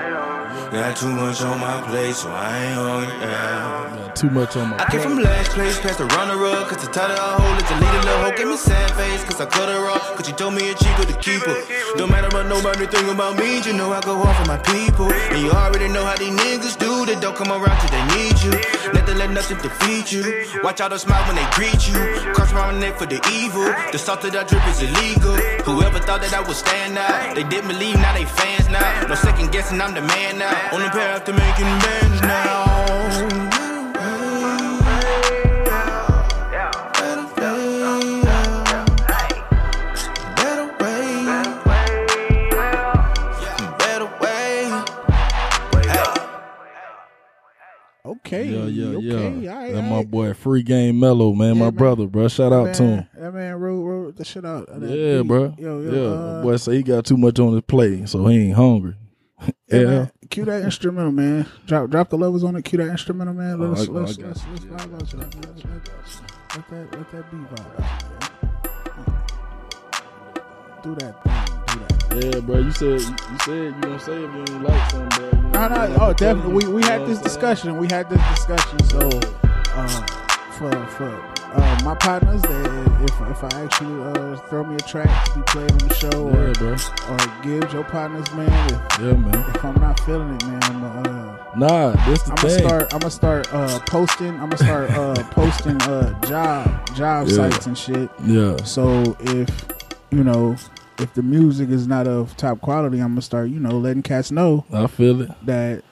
[0.74, 3.94] Got too much on my plate, so I ain't hungry, yeah.
[3.94, 6.66] Got too much on my I came from last place past the runner up.
[6.66, 8.18] Cause the title I hold is the leader.
[8.18, 9.22] Hoe gave me sad face.
[9.22, 10.16] Cause I cut her off.
[10.16, 11.54] Cause she told me it's cheaper to keep her.
[11.94, 13.62] Don't matter what nobody think about me.
[13.62, 15.12] You know I go hard for my people.
[15.12, 17.06] And you already know how these niggas do.
[17.06, 18.50] They don't come around till they need you.
[18.90, 20.26] Nothing let nothing defeat you.
[20.64, 22.34] Watch out, they smile when they greet you.
[22.34, 23.70] Cross my neck for the evil.
[23.94, 25.38] The salt that I drip is illegal.
[25.62, 27.36] Whoever thought that I would stand out.
[27.36, 29.06] They didn't believe, now they fans now.
[29.06, 30.63] No second guessing, I'm the man now.
[30.72, 32.64] On the path to making bands now.
[40.36, 41.26] Better way.
[43.78, 44.70] Better way.
[48.06, 48.44] Okay.
[48.46, 49.38] Yeah, yeah, okay.
[49.38, 49.52] yeah.
[49.52, 50.10] All right, and my right.
[50.10, 51.74] boy, Free Game Mellow, man, Yeah, my man.
[51.74, 52.28] brother, bro.
[52.28, 53.06] Shout out to him.
[53.14, 54.68] That man wrote, wrote the shit out.
[54.68, 55.28] of that Yeah, beat.
[55.28, 55.54] bro.
[55.58, 58.46] Yo, yo, yeah, uh, boy, say he got too much on his plate, so he
[58.48, 58.94] ain't hungry.
[59.68, 59.78] yeah.
[59.80, 60.06] yeah.
[60.34, 61.46] Cue that instrumental, man.
[61.64, 62.62] Drop, drop the levels on it.
[62.64, 63.60] Cue that instrumental, man.
[63.60, 65.34] Let Oh, us, I- let's, got let's, let's Yeah, vibe out to that.
[65.36, 65.64] Let, I let,
[66.56, 67.78] let that, let that beat vibe.
[67.78, 69.22] out,
[70.82, 71.38] Do that thing.
[71.68, 71.74] Do
[72.18, 72.34] that.
[72.34, 72.58] Yeah, bro.
[72.58, 75.28] You said you said you gonna say if you don't like something, bro.
[75.30, 76.52] You No, know, no, I'm oh, definitely.
[76.66, 77.22] We, we had this what I'm saying?
[77.22, 77.76] discussion.
[77.78, 78.78] We had this discussion.
[78.90, 79.08] So,
[79.76, 80.06] uh,
[80.58, 84.78] for for uh, my partners, that if if I ask you uh, throw me a
[84.80, 86.76] track to be played on the show, or Yeah, bro.
[87.10, 89.34] or give your partners, man, if, Yeah, man.
[89.54, 92.82] if I'm not feeling it, man, I'm uh, Nah, this the I'm gonna start.
[92.94, 94.30] I'm gonna start uh, posting.
[94.40, 97.34] I'm gonna start uh, posting uh, job job Yeah.
[97.50, 98.10] sites and shit.
[98.24, 99.48] Yeah, So if
[100.10, 100.56] you know
[100.98, 104.30] if the music is not of top quality, I'm gonna start you know letting cats
[104.32, 105.30] know I feel it.
[105.46, 105.84] that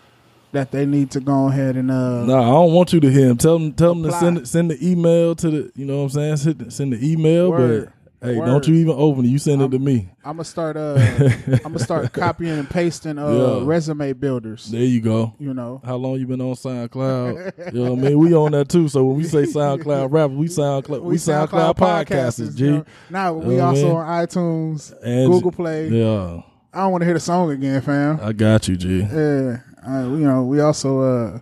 [0.53, 3.29] that they need to go ahead and uh, Nah, I don't want you to hear
[3.31, 3.39] him.
[3.39, 5.73] Tell them, tell them to send send the email to the.
[5.75, 6.37] You know what I'm saying?
[6.37, 7.93] Send, the- send the email, Word.
[8.21, 8.47] but hey, Word.
[8.47, 9.29] don't you even open it.
[9.29, 10.11] You send it to me.
[10.25, 10.77] I'm gonna start.
[10.77, 10.95] Uh,
[11.47, 13.61] I'm gonna start copying and pasting uh, Yeah.
[13.65, 14.67] resume builders.
[14.67, 15.35] There you go.
[15.39, 17.53] You know, How long you been on SoundCloud?
[17.75, 18.19] you know what I mean?
[18.19, 18.89] We on that too.
[18.89, 22.65] So when we say SoundCloud rapper, we SoundCloud we, SoundCloud, podcasters, G.
[22.67, 22.85] you know.
[23.11, 25.89] Now we You know also on iTunes, And- Google Play.
[25.89, 26.43] Yeah,
[26.75, 28.21] I don't want to hear the song again, fam.
[28.23, 29.01] I got you, G.
[29.01, 31.39] Yeah, uh, you know, we also uh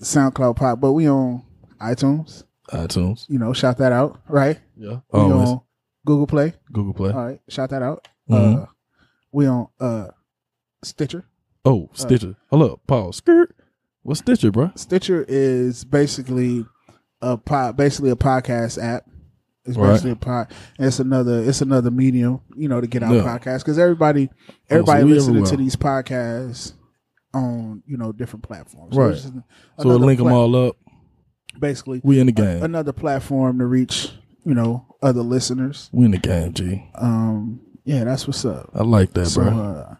[0.00, 1.42] SoundCloud pop, but we on
[1.80, 2.44] iTunes.
[2.70, 3.26] iTunes.
[3.28, 4.58] You know, shout that out, right?
[4.76, 5.00] Yeah.
[5.12, 5.48] We Always.
[5.50, 5.60] on
[6.04, 6.54] Google Play.
[6.72, 7.12] Google Play.
[7.12, 8.06] All right, shout that out.
[8.30, 8.62] Mhm.
[8.62, 8.66] Uh,
[9.32, 10.08] we on uh
[10.82, 11.24] Stitcher.
[11.64, 12.36] Oh, Stitcher.
[12.50, 12.86] Hold up.
[12.86, 13.16] Pause.
[13.16, 13.56] Skirt.
[14.02, 14.70] What's Stitcher, bro?
[14.76, 16.64] Stitcher is basically
[17.20, 19.04] a pod, basically a podcast app.
[19.64, 19.88] It's Right.
[19.92, 20.52] basically a pod.
[20.78, 21.42] It's another.
[21.42, 23.22] It's another medium, you know, to get out Yeah.
[23.22, 26.74] podcasts because everybody, Oh, so everybody listening to these podcasts
[27.34, 28.96] on you know different platforms.
[28.96, 29.12] Right.
[29.14, 29.28] just
[29.78, 30.76] So we'll link them all up.
[31.58, 32.62] Basically, We in the a- game.
[32.62, 34.10] another platform to reach
[34.44, 35.88] you know other listeners.
[35.92, 36.88] we in the game, G.
[36.94, 38.70] Um, yeah, that's what's up.
[38.74, 39.50] I like that, So bro.
[39.58, 39.94] uh,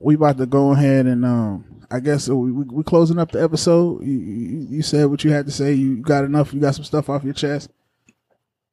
[0.00, 3.42] we about to go ahead and um, I guess we we, we closing up the
[3.42, 4.04] episode.
[4.04, 5.72] You, you, you said what you had to say.
[5.74, 6.52] You got enough.
[6.54, 7.70] You got some stuff off your chest.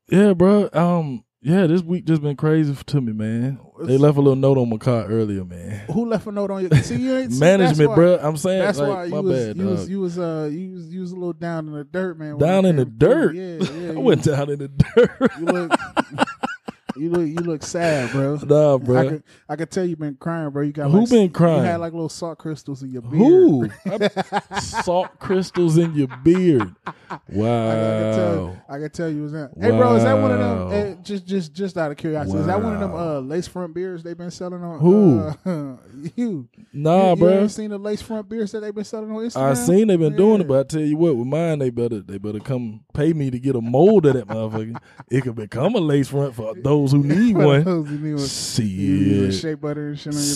[0.09, 0.69] yeah, bro.
[0.73, 3.59] Um, yeah, this week just been crazy to me, man.
[3.83, 5.85] They left a little note on my car earlier, man.
[5.91, 6.71] Who left a note on your?
[6.81, 8.19] See, you ain't see, Management, why- bro.
[8.21, 9.89] I'm saying, That's like, why you my was, bad, you was dog.
[9.89, 12.37] you was uh you was you was a little down in the dirt, man.
[12.39, 12.97] down in the through.
[12.97, 13.35] dirt.
[13.35, 13.91] Yeah, yeah.
[13.95, 16.49] I went down in the dirt.
[16.97, 18.37] You look, you look sad, bro.
[18.45, 19.09] Nah, I bro.
[19.09, 20.63] could I could tell you've been crying, bro.
[20.63, 21.57] You got Who like, been crying?
[21.57, 23.71] You had like little salt crystals in your beard.
[23.83, 24.59] Who?
[24.61, 26.73] Salt crystals in your beard.
[27.09, 28.15] I, I can Wow.
[28.15, 28.63] tell.
[28.69, 29.51] I can tell you was that.
[29.59, 30.59] Hey, bro, is that one of them?
[30.65, 30.69] Wow.
[30.71, 33.73] eh, just, just, just out of curiosity, is that one of them uh, lace front
[33.73, 34.79] beers they've been selling on?
[34.79, 35.19] Who?
[35.45, 35.75] Uh,
[36.15, 36.47] you.
[36.73, 37.29] Nah, you, you bro.
[37.29, 39.41] ever seen the lace front beers that they've been selling on Instagram?
[39.51, 41.99] I seen they've been doing it, but I tell you what, with mine, they better
[41.99, 44.77] they better come pay me to get a mold of that motherfucker.
[45.09, 47.63] It could become a lace front for those who need For one.
[47.63, 48.21] those who need one.
[48.21, 49.33] One Shit.
[49.33, 50.35] shea butter and shit on your.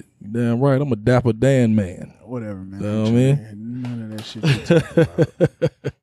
[0.00, 0.04] Shit.
[0.32, 0.80] Damn right.
[0.80, 2.14] I'm a dapper Dan man.
[2.24, 2.80] Whatever, man.
[2.80, 3.82] Know what I mean?
[3.82, 4.44] None of that shit.
[4.44, 5.02] you talking
[5.60, 5.70] about.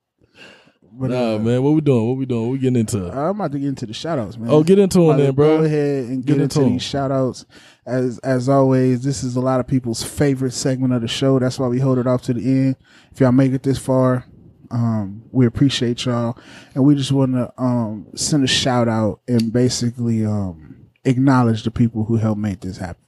[0.96, 1.64] But, nah, uh, man.
[1.64, 2.08] What we doing?
[2.08, 2.44] What we doing?
[2.44, 3.08] What we getting into?
[3.12, 4.52] I'm about to get into the shout outs, man.
[4.52, 5.58] oh, get into I'm it about to then, bro.
[5.58, 7.46] Go ahead and get, Get into, into these shout outs.
[7.84, 11.40] As as always, this is a lot of people's favorite segment of the show.
[11.40, 12.76] That's why we hold it off to the end.
[13.12, 14.26] If y'all make it this far,
[14.74, 16.38] um, we appreciate y'all.
[16.74, 21.72] And we just want to um, send a shout out and basically um, acknowledge the
[21.72, 23.06] people who helped make this happen.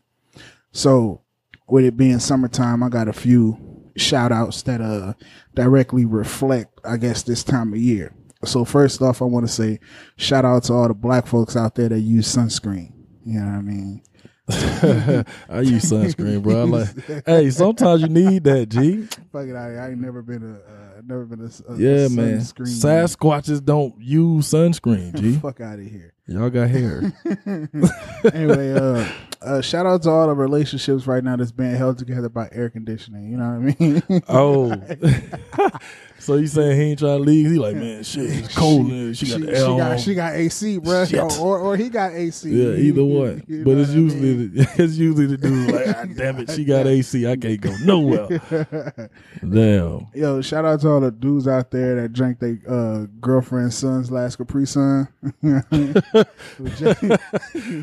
[0.71, 1.21] So,
[1.67, 3.57] with it being summertime, I got a few
[3.97, 5.13] shout outs that uh
[5.55, 8.13] directly reflect, I guess, this time of year.
[8.43, 9.79] So first off, I want to say
[10.17, 12.91] shout out to all the black folks out there that use sunscreen.
[13.25, 14.03] You know what I mean?
[15.49, 16.61] I use sunscreen, bro.
[16.61, 17.25] I like.
[17.25, 19.03] Hey, sometimes you need that, G.
[19.31, 22.39] Fuck it, I, I ain't never been a, uh, never been a, a- Yeah, man.
[22.39, 22.67] sunscreen.
[23.15, 25.33] Sasquatches don't use sunscreen, G.
[25.41, 26.13] Fuck out of here.
[26.27, 27.13] Y'all got hair.
[28.33, 29.07] anyway, uh,
[29.43, 32.69] uh, shout out to all the relationships right now that's being held together by air
[32.71, 33.29] conditioning.
[33.29, 34.23] You know what I mean?
[34.27, 35.69] Oh,
[36.19, 37.51] so you saying he ain't trying to leave?
[37.51, 38.87] He like, man, shit, it's cold.
[38.87, 39.13] in here.
[39.13, 39.97] She, got the she air on.
[39.97, 41.05] she got AC, bro.
[41.13, 42.49] Or, or or he got AC.
[42.49, 43.43] yeah, either one.
[43.47, 44.03] You but it's I mean?
[44.03, 47.27] usually the, it's usually the dude like, ah, damn it, she got AC.
[47.27, 49.09] I can't go nowhere.
[49.41, 50.07] Damn.
[50.13, 54.09] Yo, shout out to all the dudes out there that drank their uh, girlfriend's son's
[54.09, 55.07] last Capri Sun.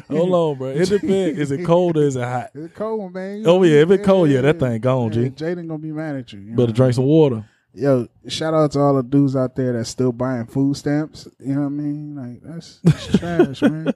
[0.08, 0.68] Hold on, bro.
[0.68, 1.38] It depends.
[1.38, 2.50] Is it cold or is it hot?
[2.54, 3.44] It's cold, man.
[3.46, 5.44] Oh yeah, if it cold, yeah, that thing gone, Yeah, G.
[5.44, 6.40] Jaden gonna be mad at you.
[6.40, 6.72] you Better know?
[6.74, 7.44] drink some water.
[7.74, 11.26] Yo, shout out to all the dudes out there that's still buying food stamps.
[11.38, 12.16] You know what I mean?
[12.16, 13.92] Like that's, that's trash, man.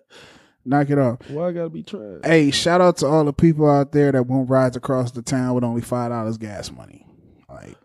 [0.64, 1.18] Knock it off.
[1.31, 2.20] Why I gotta be trash?
[2.24, 5.55] Hey, shout out to all the people out there that won't rides across the town
[5.55, 7.07] with only five dollars gas money.
[7.49, 7.77] Like,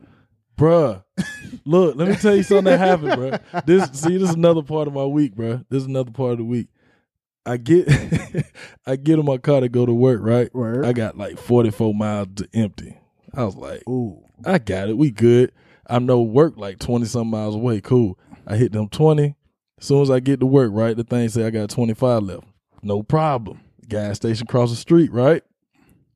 [0.57, 1.03] Bruh,
[1.65, 3.65] look, let me tell you something that happened, bruh.
[3.65, 5.65] This see, this is another part of my week, bruh.
[5.69, 6.67] This is another part of the week.
[7.45, 7.87] I get
[8.85, 10.53] I get in my car to go to work, right?
[10.53, 10.85] word.
[10.85, 12.97] I got like 44 miles to empty.
[13.33, 14.97] I was like, Ooh, I got it.
[14.97, 15.51] We good.
[15.91, 17.81] I know work like 20 some miles away.
[17.81, 18.17] Cool.
[18.47, 19.35] I hit them 20.
[19.77, 22.45] As soon as I get to work, right, the thing say I got 25 left.
[22.81, 23.59] No problem.
[23.89, 25.43] Gas station across the street, right?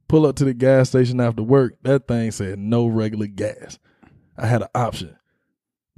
[0.07, 1.75] Pull up to the gas station after work.
[1.83, 3.77] That thing said no regular gas.
[4.37, 5.17] I had an option.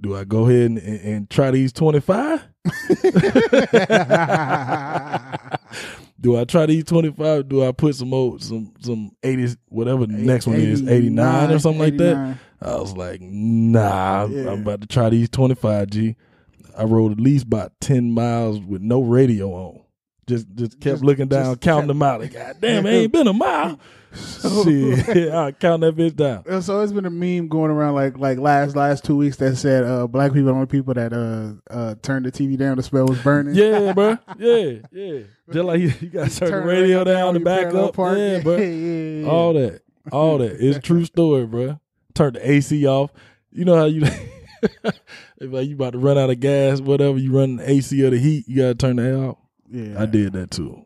[0.02, 2.48] Do I go ahead and, and, and try these 25?
[6.20, 7.48] Do I try to eat 25?
[7.48, 11.60] Do I put some old, some, some 80s, whatever the next one is, 89 or
[11.60, 12.38] something like that?
[12.62, 14.52] I was like, nah, I'm- Yeah.
[14.52, 16.16] I'm about to try these 25 G.
[16.76, 19.82] I rode at least about 10 miles with no radio on.
[20.28, 22.20] Just just kept Just- looking down, counting kept- them out.
[22.22, 23.80] Like, God damn, it ain't been a mile.
[24.42, 26.62] Shit, I count that bitch down.
[26.62, 29.84] So it's been a meme going around like like last last two weeks that said
[29.84, 32.78] uh, black people are the only people that uh uh turned the TV down.
[32.78, 33.56] The spell was burning.
[33.56, 34.18] Yeah, bro.
[34.38, 35.20] Yeah, yeah.
[35.52, 37.96] Just like you, you got to turn, the radio down and back up.
[37.96, 38.18] park.
[38.18, 38.58] Yeah, bro.
[38.58, 39.28] yeah, yeah, yeah.
[39.30, 39.82] All that.
[40.12, 40.58] All that.
[40.60, 41.80] It's a true story, bro.
[42.14, 43.12] Turn the AC off.
[43.52, 44.04] You know how you
[44.64, 44.94] if
[45.40, 48.20] like you about to run out of gas, whatever, you run the AC or the
[48.20, 49.38] heat, you gotta turn the air off.
[49.70, 50.02] yeah.
[50.02, 50.86] I did that too.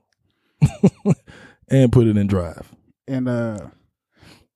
[1.70, 2.72] and put it in drive.
[3.12, 3.68] And uh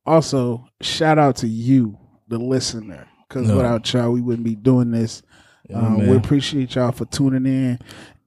[0.06, 1.97] also shout out to you,
[2.28, 3.58] the listener, because No.
[3.58, 5.22] without y'all we wouldn't be doing this.
[5.70, 7.80] Yeah, um, we appreciate y'all for tuning in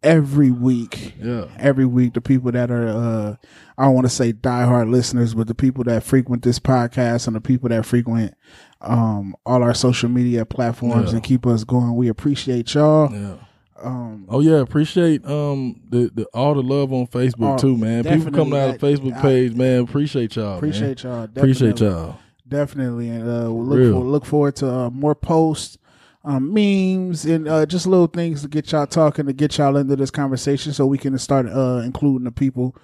[0.03, 1.14] every week.
[1.22, 1.45] yeah.
[1.59, 3.37] every week the people that are uh
[3.76, 7.37] I don't want to say diehard listeners, but the people that frequent this podcast and
[7.37, 8.35] the people that frequent
[8.81, 11.16] um all our social media platforms Yeah.
[11.16, 11.95] and keep us going.
[11.95, 13.12] We appreciate y'all.
[13.12, 13.35] Yeah.
[13.83, 18.05] Um Oh yeah, appreciate um the, the all the love on Facebook Oh, too, man.
[18.05, 19.81] People coming out of the Facebook I- page, man.
[19.81, 20.47] Appreciate y'all.
[20.51, 20.57] man.
[20.59, 21.26] appreciate y'all.
[21.26, 22.18] Definitely, Appreciate y'all.
[22.47, 23.09] Definitely.
[23.11, 25.79] And uh we'll look for, look forward to uh, more posts.
[26.24, 29.97] Um, memes and uh, just little things to get y'all talking to get y'all into
[29.97, 32.76] this conversation so we can start uh, including the people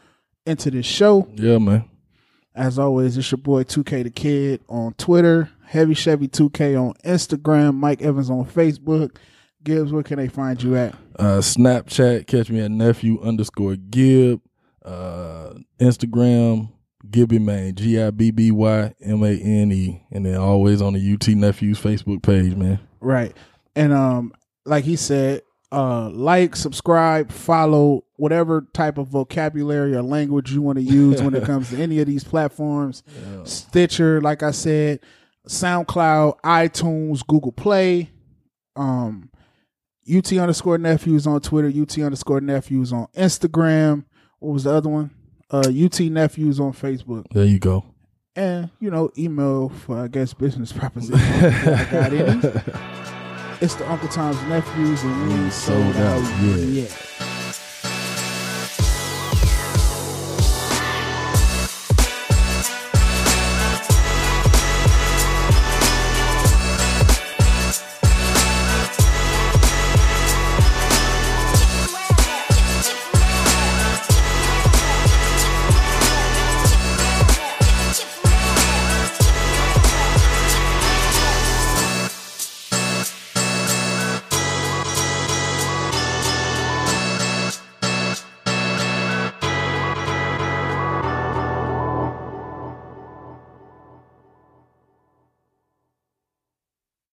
[0.46, 1.28] into this show.
[1.34, 1.84] Yeah, man.
[2.54, 7.74] As always, it's your boy 2K the Kid on Twitter, Heavy Chevy 2K on Instagram,
[7.74, 9.16] Mike Evans on Facebook.
[9.64, 10.94] Gibbs, where can they find you at?
[11.18, 14.40] Uh, Snapchat, catch me at nephew underscore Gib.
[14.84, 16.70] Uh, Instagram,
[17.10, 20.92] Gibby Mane, G I B B Y M A N E, and then always on
[20.92, 22.78] the UT Nephews Facebook page, man.
[23.00, 23.34] Right.
[23.74, 24.32] And um,
[24.66, 25.42] like he said,
[25.72, 31.34] uh, like, subscribe, follow, whatever type of vocabulary or language you want to use when
[31.34, 33.02] it comes to any of these platforms.
[33.44, 35.00] Stitcher, like I said,
[35.48, 38.10] SoundCloud, iTunes, Google Play,
[38.76, 39.30] um,
[40.12, 44.04] UT underscore nephews on Twitter, UT underscore nephews on Instagram.
[44.38, 45.10] What was the other one?
[45.50, 47.24] Uh, UT nephews on Facebook.
[47.32, 47.84] There you go.
[48.36, 51.20] And, you know, email for, I guess, business proposition.
[51.20, 52.62] I got any.
[53.60, 56.90] It's the Uncle Tom's Nephews, and we ain't Sold out yet.